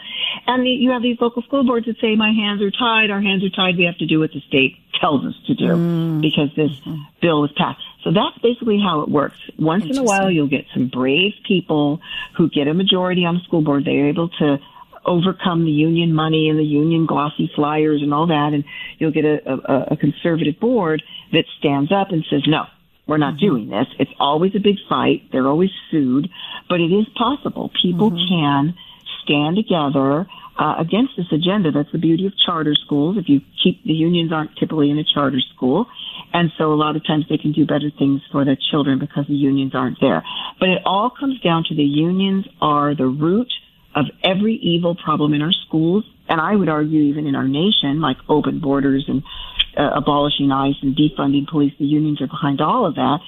And 0.47 0.65
the, 0.65 0.69
you 0.69 0.91
have 0.91 1.03
these 1.03 1.17
local 1.19 1.43
school 1.43 1.63
boards 1.65 1.85
that 1.87 1.99
say, 1.99 2.15
my 2.15 2.31
hands 2.31 2.61
are 2.61 2.71
tied, 2.71 3.11
our 3.11 3.21
hands 3.21 3.43
are 3.43 3.49
tied, 3.49 3.77
we 3.77 3.83
have 3.83 3.97
to 3.97 4.07
do 4.07 4.19
what 4.19 4.31
the 4.31 4.39
state 4.47 4.77
tells 4.99 5.25
us 5.25 5.35
to 5.47 5.55
do 5.55 5.65
mm. 5.65 6.21
because 6.21 6.49
this 6.55 6.71
bill 7.21 7.41
was 7.41 7.51
passed. 7.51 7.81
So 8.03 8.11
that's 8.11 8.37
basically 8.41 8.79
how 8.79 9.01
it 9.01 9.09
works. 9.09 9.37
Once 9.59 9.85
in 9.85 9.97
a 9.97 10.03
while, 10.03 10.31
you'll 10.31 10.47
get 10.47 10.65
some 10.73 10.87
brave 10.87 11.33
people 11.45 11.99
who 12.37 12.49
get 12.49 12.67
a 12.67 12.73
majority 12.73 13.25
on 13.25 13.35
the 13.35 13.41
school 13.41 13.61
board. 13.61 13.85
They're 13.85 14.07
able 14.07 14.29
to 14.39 14.57
overcome 15.05 15.65
the 15.65 15.71
union 15.71 16.13
money 16.13 16.49
and 16.49 16.59
the 16.59 16.63
union 16.63 17.05
glossy 17.05 17.51
flyers 17.55 18.01
and 18.01 18.13
all 18.13 18.27
that, 18.27 18.51
and 18.53 18.63
you'll 18.97 19.11
get 19.11 19.25
a, 19.25 19.49
a, 19.49 19.93
a 19.93 19.97
conservative 19.97 20.59
board 20.59 21.03
that 21.31 21.45
stands 21.59 21.91
up 21.91 22.11
and 22.11 22.25
says, 22.29 22.43
no, 22.47 22.65
we're 23.07 23.17
not 23.17 23.37
doing 23.37 23.69
this. 23.69 23.87
It's 23.99 24.11
always 24.19 24.55
a 24.55 24.59
big 24.59 24.77
fight. 24.87 25.23
They're 25.31 25.47
always 25.47 25.71
sued, 25.89 26.29
but 26.69 26.79
it 26.79 26.91
is 26.93 27.07
possible. 27.15 27.71
People 27.81 28.11
can 28.11 28.75
stand 29.23 29.55
together 29.55 30.27
uh, 30.57 30.75
against 30.77 31.13
this 31.17 31.31
agenda. 31.31 31.71
That's 31.71 31.91
the 31.91 31.97
beauty 31.97 32.25
of 32.25 32.33
charter 32.37 32.75
schools. 32.75 33.17
If 33.17 33.27
you 33.27 33.41
keep 33.63 33.83
the 33.83 33.93
unions 33.93 34.31
aren't 34.31 34.55
typically 34.57 34.89
in 34.89 34.99
a 34.99 35.03
charter 35.03 35.39
school, 35.55 35.87
and 36.33 36.51
so 36.57 36.71
a 36.71 36.75
lot 36.75 36.95
of 36.95 37.05
times 37.05 37.25
they 37.29 37.37
can 37.37 37.51
do 37.51 37.65
better 37.65 37.89
things 37.97 38.21
for 38.31 38.45
their 38.45 38.57
children 38.69 38.99
because 38.99 39.25
the 39.27 39.35
unions 39.35 39.73
aren't 39.75 39.99
there. 39.99 40.23
But 40.59 40.69
it 40.69 40.81
all 40.85 41.09
comes 41.09 41.39
down 41.41 41.65
to 41.69 41.75
the 41.75 41.83
unions 41.83 42.47
are 42.61 42.95
the 42.95 43.07
root 43.07 43.51
of 43.95 44.05
every 44.23 44.55
evil 44.55 44.95
problem 44.95 45.33
in 45.33 45.41
our 45.41 45.51
schools, 45.67 46.05
and 46.29 46.39
I 46.39 46.55
would 46.55 46.69
argue 46.69 47.01
even 47.01 47.27
in 47.27 47.35
our 47.35 47.47
nation, 47.47 48.01
like 48.01 48.17
open 48.29 48.59
borders 48.59 49.05
and 49.07 49.23
uh, 49.77 49.91
abolishing 49.95 50.51
ICE 50.51 50.75
and 50.81 50.95
defunding 50.95 51.47
police. 51.47 51.73
The 51.77 51.85
unions 51.85 52.21
are 52.21 52.27
behind 52.27 52.61
all 52.61 52.85
of 52.85 52.95
that. 52.95 53.19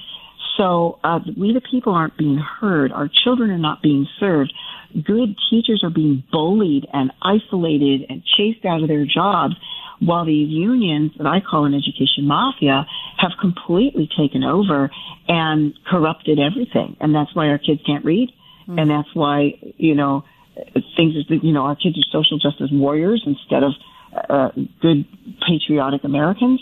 So 0.56 0.98
uh, 1.02 1.20
we, 1.36 1.52
the 1.52 1.60
people, 1.60 1.94
aren't 1.94 2.16
being 2.16 2.38
heard. 2.38 2.92
Our 2.92 3.08
children 3.08 3.50
are 3.50 3.58
not 3.58 3.82
being 3.82 4.06
served. 4.20 4.52
Good 4.92 5.36
teachers 5.50 5.82
are 5.82 5.90
being 5.90 6.22
bullied 6.30 6.86
and 6.92 7.12
isolated 7.20 8.06
and 8.08 8.22
chased 8.24 8.64
out 8.64 8.82
of 8.82 8.88
their 8.88 9.04
jobs, 9.04 9.54
while 10.00 10.24
these 10.24 10.48
unions 10.48 11.12
that 11.18 11.26
I 11.26 11.40
call 11.40 11.64
an 11.64 11.74
education 11.74 12.26
mafia 12.26 12.86
have 13.18 13.32
completely 13.40 14.08
taken 14.16 14.44
over 14.44 14.90
and 15.28 15.74
corrupted 15.86 16.38
everything. 16.38 16.96
And 17.00 17.14
that's 17.14 17.34
why 17.34 17.48
our 17.48 17.58
kids 17.58 17.80
can't 17.84 18.04
read, 18.04 18.30
and 18.66 18.90
that's 18.90 19.14
why 19.14 19.54
you 19.76 19.94
know 19.94 20.24
things 20.96 21.16
is 21.16 21.26
that, 21.28 21.40
you 21.42 21.52
know 21.52 21.62
our 21.66 21.76
kids 21.76 21.98
are 21.98 22.10
social 22.10 22.38
justice 22.38 22.70
warriors 22.72 23.22
instead 23.26 23.62
of 23.62 23.72
uh, 24.28 24.50
good 24.80 25.04
patriotic 25.46 26.04
Americans. 26.04 26.60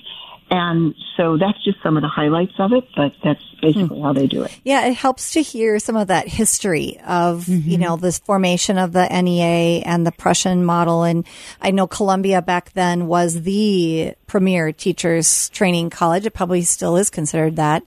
And 0.50 0.94
so 1.16 1.38
that's 1.38 1.62
just 1.64 1.82
some 1.82 1.96
of 1.96 2.02
the 2.02 2.08
highlights 2.08 2.52
of 2.58 2.74
it, 2.74 2.84
but 2.94 3.14
that's 3.24 3.42
basically 3.62 4.02
how 4.02 4.12
they 4.12 4.26
do 4.26 4.42
it. 4.42 4.60
Yeah, 4.64 4.84
it 4.86 4.92
helps 4.92 5.32
to 5.32 5.40
hear 5.40 5.78
some 5.78 5.96
of 5.96 6.08
that 6.08 6.28
history 6.28 7.00
of, 7.06 7.48
you 7.48 7.78
know, 7.78 7.96
this 7.96 8.18
formation 8.18 8.76
of 8.76 8.92
the 8.92 9.08
NEA 9.08 9.82
and 9.86 10.06
the 10.06 10.12
Prussian 10.12 10.62
model. 10.62 11.04
And 11.04 11.24
I 11.62 11.70
know 11.70 11.86
Columbia 11.86 12.42
back 12.42 12.72
then 12.74 13.06
was 13.06 13.42
the 13.42 14.14
premier 14.26 14.72
teachers 14.72 15.48
training 15.50 15.88
college. 15.88 16.26
It 16.26 16.34
probably 16.34 16.62
still 16.62 16.96
is 16.96 17.08
considered 17.08 17.56
that. 17.56 17.82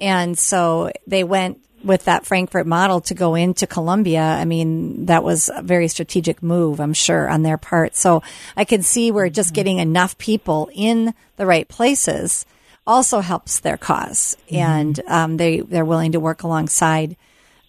And 0.00 0.36
so 0.36 0.90
they 1.06 1.22
went 1.22 1.60
with 1.82 2.04
that 2.04 2.26
Frankfurt 2.26 2.66
model 2.66 3.00
to 3.02 3.14
go 3.14 3.34
into 3.34 3.66
Columbia. 3.66 4.22
I 4.22 4.44
mean, 4.44 5.06
that 5.06 5.24
was 5.24 5.50
a 5.54 5.62
very 5.62 5.88
strategic 5.88 6.42
move, 6.42 6.80
I'm 6.80 6.92
sure, 6.92 7.28
on 7.28 7.42
their 7.42 7.58
part. 7.58 7.96
So 7.96 8.22
I 8.56 8.64
can 8.64 8.82
see 8.82 9.10
where 9.10 9.28
just 9.30 9.54
getting 9.54 9.78
enough 9.78 10.18
people 10.18 10.70
in 10.74 11.14
the 11.36 11.46
right 11.46 11.68
places 11.68 12.44
also 12.86 13.20
helps 13.20 13.60
their 13.60 13.76
because 13.76 14.36
and 14.50 15.00
um, 15.06 15.36
they 15.36 15.60
they're 15.60 15.84
willing 15.84 16.12
to 16.12 16.20
work 16.20 16.42
alongside 16.42 17.16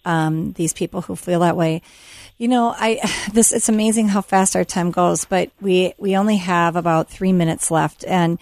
um, 0.04 0.52
these 0.54 0.72
people 0.72 1.02
who 1.02 1.16
feel 1.16 1.40
that 1.40 1.56
way. 1.56 1.82
You 2.38 2.48
know, 2.48 2.74
I 2.76 3.00
this 3.32 3.52
it's 3.52 3.68
amazing 3.68 4.08
how 4.08 4.20
fast 4.20 4.56
our 4.56 4.64
time 4.64 4.90
goes, 4.90 5.24
but 5.24 5.50
we 5.60 5.94
we 5.98 6.16
only 6.16 6.36
have 6.38 6.76
about 6.76 7.08
three 7.08 7.32
minutes 7.32 7.70
left, 7.70 8.04
and 8.04 8.38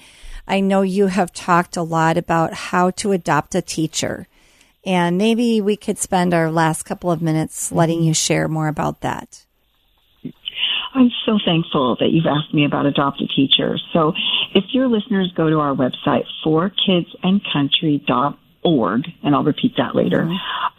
I 0.48 0.60
know 0.60 0.82
you 0.82 1.06
have 1.06 1.32
talked 1.32 1.76
a 1.76 1.82
lot 1.82 2.16
about 2.16 2.54
how 2.54 2.90
to 2.92 3.12
adopt 3.12 3.54
a 3.54 3.62
teacher, 3.62 4.26
and 4.84 5.16
maybe 5.18 5.60
we 5.60 5.76
could 5.76 5.98
spend 5.98 6.32
our 6.32 6.50
last 6.50 6.84
couple 6.84 7.10
of 7.10 7.20
minutes 7.20 7.70
letting 7.70 8.02
you 8.02 8.14
share 8.14 8.48
more 8.48 8.68
about 8.68 9.02
that. 9.02 9.44
I'm 10.92 11.10
so 11.24 11.38
thankful 11.44 11.94
that 12.00 12.10
you've 12.10 12.26
asked 12.26 12.52
me 12.52 12.64
about 12.64 12.84
Adopt 12.86 13.20
a 13.20 13.28
Teacher. 13.28 13.78
So 13.92 14.12
if 14.54 14.64
your 14.72 14.88
listeners 14.88 15.32
go 15.36 15.48
to 15.48 15.60
our 15.60 15.72
website, 15.74 16.24
forkidsandcountry.org, 16.44 19.02
and 19.22 19.32
I'll 19.34 19.44
repeat 19.44 19.76
that 19.76 19.94
later, 19.94 20.28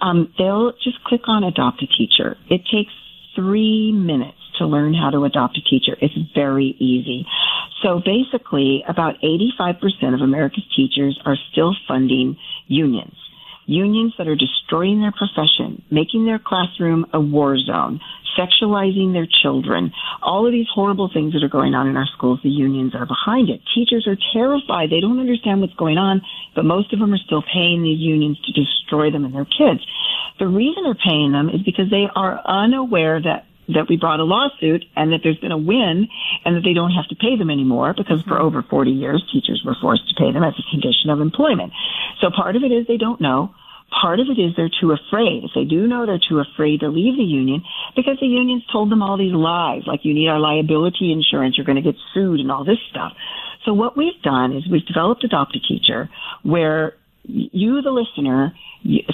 um, 0.02 0.34
they'll 0.38 0.74
just 0.84 1.02
click 1.06 1.22
on 1.28 1.46
Adopt 1.46 1.82
a 1.82 1.88
Teacher. 1.88 2.36
It 2.50 2.66
takes 2.70 2.92
three 3.36 3.94
minutes 3.94 4.38
to 4.58 4.66
learn 4.66 4.94
how 4.94 5.12
to 5.12 5.24
adopt 5.24 5.58
a 5.58 5.62
teacher. 5.62 5.96
It's 6.02 6.14
very 6.36 6.76
easy. 6.78 7.26
So 7.82 8.02
basically, 8.04 8.84
about 8.88 9.16
85% 9.24 10.14
of 10.14 10.20
America's 10.22 10.66
teachers 10.76 11.18
are 11.26 11.38
still 11.52 11.74
funding 11.88 12.36
unions 12.68 13.16
unions 13.72 14.14
that 14.18 14.28
are 14.28 14.36
destroying 14.36 15.02
their 15.02 15.12
profession, 15.12 15.82
making 15.90 16.26
their 16.26 16.40
classroom 16.40 17.06
a 17.14 17.20
war 17.20 17.58
zone, 17.58 18.00
sexualizing 18.38 19.14
their 19.14 19.28
children, 19.42 19.92
all 20.22 20.46
of 20.46 20.52
these 20.52 20.68
horrible 20.74 21.10
things 21.12 21.34
that 21.34 21.44
are 21.44 21.50
going 21.50 21.74
on 21.74 21.88
in 21.88 21.98
our 21.98 22.08
schools, 22.16 22.40
the 22.44 22.50
unions 22.50 22.96
are 22.96 23.06
behind 23.06 23.50
it. 23.50 23.62
Teachers 23.76 24.08
are 24.08 24.18
terrified. 24.34 24.90
They 24.90 25.02
don't 25.02 25.20
understand 25.20 25.62
what's 25.62 25.74
going 25.76 25.98
on, 25.98 26.22
but 26.56 26.66
most 26.66 26.94
of 26.94 27.00
them 27.00 27.14
are 27.14 27.18
still 27.26 27.44
paying 27.44 27.84
these 27.84 28.00
unions 28.00 28.40
to 28.42 28.52
destroy 28.52 29.12
them 29.12 29.26
and 29.26 29.34
their 29.34 29.46
kids. 29.46 29.86
The 30.40 30.48
reason 30.48 30.84
they're 30.84 30.96
paying 30.96 31.32
them 31.32 31.50
is 31.50 31.62
because 31.64 31.90
they 31.90 32.08
are 32.16 32.42
unaware 32.46 33.22
that 33.22 33.46
that 33.74 33.88
we 33.88 33.96
brought 33.96 34.20
a 34.20 34.24
lawsuit 34.24 34.84
and 34.96 35.14
that 35.14 35.22
there's 35.24 35.38
been 35.38 35.52
a 35.52 35.58
win 35.58 36.08
and 36.44 36.56
that 36.56 36.62
they 36.62 36.74
don't 36.74 36.92
have 36.92 37.08
to 37.08 37.16
pay 37.16 37.38
them 37.38 37.50
anymore 37.50 37.94
because 37.96 38.22
for 38.24 38.36
mm-hmm. 38.36 38.46
over 38.46 38.64
40 38.64 38.92
years 38.92 39.24
teachers 39.32 39.62
were 39.66 39.76
forced 39.80 40.10
to 40.10 40.16
pay 40.16 40.32
them 40.32 40.44
as 40.44 40.54
a 40.58 40.72
condition 40.72 41.10
of 41.10 41.22
employment. 41.22 41.72
So 42.20 42.30
part 42.32 42.56
of 42.56 42.64
it 42.64 42.72
is 42.72 42.88
they 42.88 42.98
don't 42.98 43.22
know. 43.22 43.54
Part 43.92 44.20
of 44.20 44.28
it 44.30 44.40
is 44.40 44.56
they're 44.56 44.70
too 44.70 44.94
afraid. 44.94 45.44
If 45.44 45.52
they 45.54 45.66
do 45.66 45.86
know, 45.86 46.06
they're 46.06 46.18
too 46.18 46.40
afraid 46.40 46.80
to 46.80 46.88
leave 46.88 47.18
the 47.18 47.24
union 47.24 47.62
because 47.96 48.18
the 48.22 48.28
unions 48.28 48.64
told 48.72 48.90
them 48.90 49.04
all 49.04 49.18
these 49.18 49.34
lies, 49.34 49.84
like 49.86 50.02
you 50.04 50.14
need 50.14 50.30
our 50.30 50.40
liability 50.40 51.12
insurance, 51.12 51.58
you're 51.58 51.66
going 51.66 51.82
to 51.82 51.82
get 51.82 51.96
sued 52.14 52.40
and 52.40 52.52
all 52.52 52.64
this 52.64 52.80
stuff. 52.90 53.12
So 53.66 53.74
what 53.74 53.98
we've 53.98 54.20
done 54.24 54.56
is 54.56 54.64
we've 54.72 54.86
developed 54.86 55.24
Adopt 55.24 55.56
a 55.56 55.60
Teacher 55.60 56.10
where 56.44 56.94
you, 57.24 57.82
the 57.82 57.92
listener, 57.92 58.54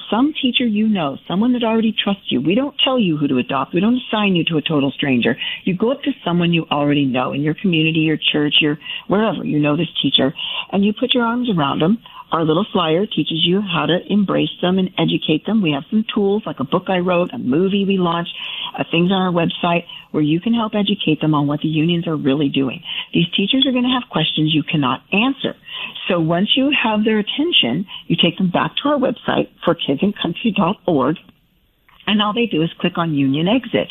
some 0.10 0.34
teacher 0.42 0.66
you 0.66 0.88
know, 0.88 1.18
someone 1.28 1.54
that 1.54 1.64
already 1.64 1.94
trusts 1.94 2.32
you. 2.32 2.42
We 2.42 2.56
don't 2.56 2.76
tell 2.84 2.98
you 2.98 3.18
who 3.18 3.28
to 3.28 3.38
adopt. 3.38 3.74
We 3.74 3.82
don't 3.82 4.00
assign 4.08 4.36
you 4.36 4.46
to 4.46 4.58
a 4.58 4.62
total 4.62 4.92
stranger. 4.92 5.36
You 5.66 5.76
go 5.76 5.92
up 5.92 6.04
to 6.04 6.12
someone 6.24 6.54
you 6.54 6.66
already 6.72 7.06
know 7.06 7.34
in 7.34 7.42
your 7.42 7.54
community, 7.54 8.00
your 8.00 8.18
church, 8.18 8.56
your 8.62 8.78
wherever 9.08 9.44
you 9.44 9.60
know 9.60 9.76
this 9.76 9.90
teacher, 10.02 10.34
and 10.72 10.86
you 10.86 10.94
put 10.98 11.14
your 11.14 11.26
arms 11.26 11.50
around 11.50 11.80
them. 11.80 11.98
Our 12.32 12.44
little 12.44 12.66
flyer 12.74 13.06
teaches 13.06 13.46
you 13.46 13.62
how 13.62 13.86
to 13.86 14.00
embrace 14.10 14.52
them 14.62 14.80
and 14.80 14.90
educate 14.98 15.46
them. 15.46 15.62
We 15.62 15.72
have 15.72 15.84
some 15.90 16.06
tools 16.14 16.44
like 16.46 16.60
a 16.60 16.66
book 16.66 16.86
I 16.90 17.00
wrote, 17.00 17.34
a 17.34 17.38
movie 17.38 17.86
we 17.86 17.98
launched, 17.98 18.34
uh, 18.78 18.84
things 18.92 19.12
on 19.12 19.22
our 19.22 19.32
website 19.32 19.86
where 20.12 20.24
you 20.24 20.42
can 20.42 20.54
help 20.54 20.74
educate 20.76 21.22
them 21.22 21.34
on 21.34 21.48
what 21.48 21.62
the 21.62 21.68
unions 21.70 22.08
are 22.08 22.16
really 22.16 22.50
doing. 22.50 22.84
These 23.14 23.30
teachers 23.36 23.66
are 23.66 23.72
going 23.72 23.84
to 23.86 24.00
have 24.00 24.10
questions 24.10 24.54
you 24.54 24.64
cannot 24.64 25.04
answer. 25.14 25.56
So 26.10 26.20
once 26.20 26.50
you 26.56 26.72
have 26.72 27.06
their 27.06 27.20
attention, 27.20 27.86
you 28.08 28.18
take 28.22 28.38
them 28.38 28.52
back 28.52 28.72
to 28.84 28.90
our 28.90 28.98
website 28.98 29.50
for 29.64 29.76
kidsandcountry.org 29.76 31.18
and 32.08 32.22
all 32.22 32.34
they 32.34 32.46
do 32.46 32.64
is 32.64 32.70
click 32.80 32.98
on 32.98 33.14
Union 33.14 33.48
Exit. 33.48 33.90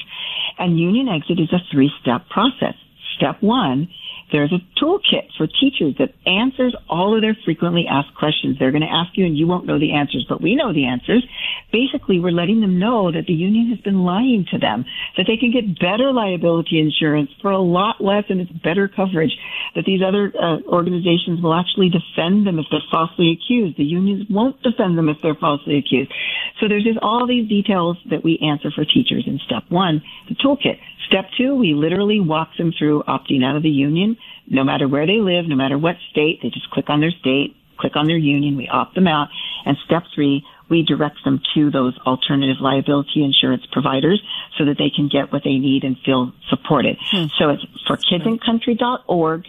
And 0.59 0.79
Union 0.81 1.09
Exit 1.09 1.39
is 1.39 1.53
a 1.53 1.61
three 1.71 1.91
step 2.01 2.29
process. 2.31 2.75
Step 3.17 3.43
one 3.43 3.89
there's 4.33 4.53
a 4.53 4.59
toolkit 4.83 5.29
for 5.37 5.47
teachers 5.47 5.95
that 5.99 6.15
answers 6.27 6.75
all 6.89 7.15
of 7.15 7.23
their 7.23 7.37
frequently 7.45 7.87
asked 7.89 8.15
questions. 8.19 8.57
They're 8.59 8.73
going 8.73 8.83
to 8.83 8.91
ask 8.91 9.17
you 9.17 9.25
and 9.25 9.37
you 9.37 9.47
won't 9.47 9.67
know 9.67 9.79
the 9.79 9.95
answers, 9.95 10.27
but 10.29 10.43
we 10.43 10.57
know 10.57 10.73
the 10.73 10.87
answers. 10.87 11.25
Basically, 11.73 12.19
we're 12.19 12.33
letting 12.33 12.61
them 12.61 12.79
know 12.79 13.13
that 13.13 13.27
the 13.27 13.33
union 13.33 13.71
has 13.71 13.81
been 13.81 14.05
lying 14.05 14.45
to 14.51 14.59
them, 14.59 14.85
that 15.17 15.27
they 15.27 15.37
can 15.37 15.53
get 15.53 15.79
better 15.79 16.13
liability 16.13 16.81
insurance 16.81 17.31
for 17.41 17.51
a 17.51 17.61
lot 17.61 18.01
less 18.01 18.25
and 18.29 18.41
it's 18.41 18.51
better 18.51 18.89
coverage, 18.89 19.37
that 19.75 19.85
these 19.85 20.01
other 20.03 20.33
uh, 20.35 20.59
organizations 20.67 21.41
will 21.41 21.55
actually 21.55 21.91
defend 21.91 22.47
them 22.47 22.59
if 22.59 22.67
they're 22.71 22.81
falsely 22.91 23.31
accused. 23.31 23.77
The 23.79 23.85
unions 23.85 24.27
won't 24.29 24.61
defend 24.63 24.99
them 24.99 25.09
if 25.09 25.19
they're 25.23 25.39
falsely 25.39 25.79
accused. 25.79 26.13
So 26.61 26.69
there's 26.69 26.85
just 26.85 26.99
all 27.01 27.27
these 27.27 27.49
details 27.49 27.97
that 28.11 28.25
we 28.25 28.39
answer 28.43 28.71
for 28.75 28.85
teachers 28.85 29.25
in 29.27 29.39
step 29.47 29.63
one, 29.69 30.03
the 30.29 30.35
toolkit. 30.35 30.79
Step 31.07 31.27
two, 31.39 31.55
we 31.55 31.73
literally 31.73 32.21
walk 32.21 32.49
them 32.59 32.73
through 32.77 33.05
opting 33.07 33.45
out 33.45 33.57
of 33.57 33.63
the 33.63 33.71
union, 33.71 34.16
no 34.47 34.65
matter 34.65 34.89
where 34.89 35.07
they 35.07 35.19
live, 35.19 35.47
no 35.47 35.57
matter 35.57 35.79
what 35.79 35.97
state. 36.11 36.41
They 36.43 36.51
just 36.51 36.71
click 36.71 36.89
on 36.89 37.01
their 37.01 37.11
state, 37.11 37.57
click 37.79 37.97
on 37.97 38.07
their 38.07 38.17
union, 38.17 38.57
we 38.57 38.69
opt 38.69 38.95
them 38.95 39.07
out. 39.07 39.29
And 39.65 39.77
step 39.85 40.05
three, 40.15 40.45
we 40.69 40.83
direct 40.83 41.19
them 41.25 41.41
to 41.55 41.71
those 41.71 41.97
alternative 42.07 42.57
liability 42.61 43.25
insurance 43.25 43.65
providers 43.71 44.23
so 44.59 44.65
that 44.65 44.79
they 44.79 44.91
can 44.91 45.09
get 45.09 45.33
what 45.33 45.43
they 45.45 45.59
need 45.59 45.85
and 45.85 45.97
feel 46.05 46.33
supported. 46.49 46.97
Hmm. 47.01 47.27
So 47.39 47.51
it's 47.51 47.65
for 47.87 47.97
kidsandcountry.org. 47.97 49.45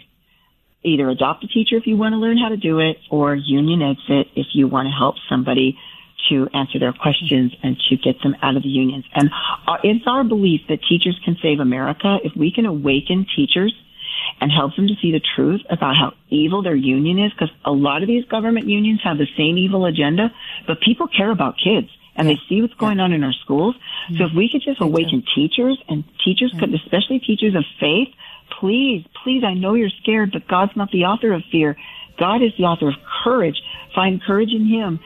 Either 0.84 1.10
adopt 1.10 1.42
a 1.42 1.48
teacher 1.48 1.76
if 1.76 1.86
you 1.86 1.96
want 1.96 2.12
to 2.12 2.18
learn 2.18 2.38
how 2.38 2.50
to 2.50 2.56
do 2.56 2.78
it 2.78 2.98
or 3.10 3.34
union 3.34 3.82
exit 3.82 4.28
if 4.36 4.46
you 4.54 4.68
want 4.68 4.86
to 4.86 4.92
help 4.92 5.16
somebody 5.28 5.76
to 6.28 6.48
answer 6.54 6.78
their 6.78 6.92
questions 6.92 7.52
and 7.62 7.76
to 7.88 7.96
get 7.96 8.20
them 8.22 8.36
out 8.42 8.56
of 8.56 8.62
the 8.62 8.68
unions. 8.68 9.04
And 9.14 9.30
it's 9.82 10.04
our 10.06 10.24
belief 10.24 10.62
that 10.68 10.78
teachers 10.88 11.18
can 11.24 11.36
save 11.42 11.58
America 11.58 12.18
if 12.22 12.32
we 12.36 12.52
can 12.52 12.64
awaken 12.66 13.26
teachers 13.34 13.74
and 14.40 14.50
help 14.52 14.76
them 14.76 14.86
to 14.86 14.94
see 15.00 15.12
the 15.12 15.20
truth 15.36 15.60
about 15.70 15.96
how 15.96 16.14
evil 16.28 16.62
their 16.62 16.76
union 16.76 17.18
is 17.18 17.32
because 17.32 17.50
a 17.64 17.72
lot 17.72 18.02
of 18.02 18.08
these 18.08 18.24
government 18.26 18.66
unions 18.66 19.00
have 19.02 19.18
the 19.18 19.26
same 19.36 19.58
evil 19.58 19.84
agenda, 19.84 20.32
but 20.66 20.80
people 20.80 21.08
care 21.08 21.30
about 21.30 21.56
kids 21.62 21.88
and 22.16 22.28
they 22.28 22.38
see 22.48 22.60
what's 22.60 22.74
going 22.74 22.98
on 22.98 23.12
in 23.12 23.22
our 23.22 23.32
schools. 23.32 23.76
So 24.16 24.24
if 24.24 24.32
we 24.34 24.48
could 24.50 24.62
just 24.62 24.80
awaken 24.80 25.22
teachers 25.34 25.80
and 25.88 26.02
teachers 26.24 26.52
could, 26.58 26.74
especially 26.74 27.20
teachers 27.20 27.54
of 27.54 27.64
faith, 27.78 28.08
please, 28.58 29.04
please, 29.22 29.44
I 29.44 29.54
know 29.54 29.74
you're 29.74 29.90
scared, 30.02 30.32
but 30.32 30.48
God's 30.48 30.76
not 30.76 30.90
the 30.90 31.04
author 31.04 31.32
of 31.32 31.42
fear. 31.52 31.76
God 32.18 32.42
is 32.42 32.50
the 32.58 32.64
author 32.64 32.88
of 32.88 32.94
courage. 33.22 33.62
Find 33.94 34.20
courage 34.20 34.52
in 34.52 34.66
Him. 34.66 34.98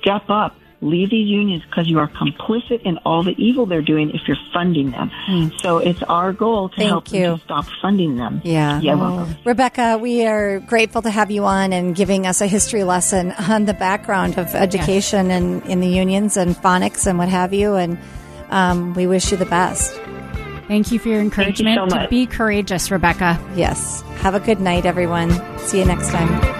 Step 0.00 0.30
up 0.30 0.54
leave 0.82 1.10
these 1.10 1.28
unions 1.28 1.62
because 1.64 1.88
you 1.88 1.98
are 1.98 2.08
complicit 2.08 2.82
in 2.82 2.98
all 2.98 3.22
the 3.22 3.34
evil 3.42 3.66
they're 3.66 3.82
doing 3.82 4.10
if 4.10 4.22
you're 4.26 4.36
funding 4.52 4.90
them. 4.90 5.10
Mm. 5.28 5.60
So 5.60 5.78
it's 5.78 6.02
our 6.04 6.32
goal 6.32 6.68
to 6.70 6.76
Thank 6.76 6.88
help 6.88 7.12
you. 7.12 7.20
them 7.22 7.38
to 7.38 7.44
stop 7.44 7.66
funding 7.82 8.16
them. 8.16 8.40
Yeah. 8.44 8.80
Yeah. 8.80 8.94
Well, 8.94 9.28
Rebecca, 9.44 9.98
we 10.00 10.26
are 10.26 10.60
grateful 10.60 11.02
to 11.02 11.10
have 11.10 11.30
you 11.30 11.44
on 11.44 11.72
and 11.72 11.94
giving 11.94 12.26
us 12.26 12.40
a 12.40 12.46
history 12.46 12.84
lesson 12.84 13.32
on 13.38 13.66
the 13.66 13.74
background 13.74 14.38
of 14.38 14.54
education 14.54 15.26
yes. 15.26 15.40
and 15.40 15.66
in 15.66 15.80
the 15.80 15.88
unions 15.88 16.36
and 16.36 16.56
phonics 16.56 17.06
and 17.06 17.18
what 17.18 17.28
have 17.28 17.52
you. 17.52 17.74
And 17.74 17.98
um, 18.48 18.94
we 18.94 19.06
wish 19.06 19.30
you 19.30 19.36
the 19.36 19.46
best. 19.46 19.94
Thank 20.66 20.92
you 20.92 21.00
for 21.00 21.08
your 21.08 21.20
encouragement 21.20 21.80
you 21.80 21.90
so 21.90 21.98
to 21.98 22.08
be 22.08 22.26
courageous, 22.26 22.90
Rebecca. 22.90 23.44
Yes. 23.56 24.02
Have 24.18 24.34
a 24.34 24.40
good 24.40 24.60
night, 24.60 24.86
everyone. 24.86 25.30
See 25.58 25.80
you 25.80 25.84
next 25.84 26.10
time. 26.10 26.59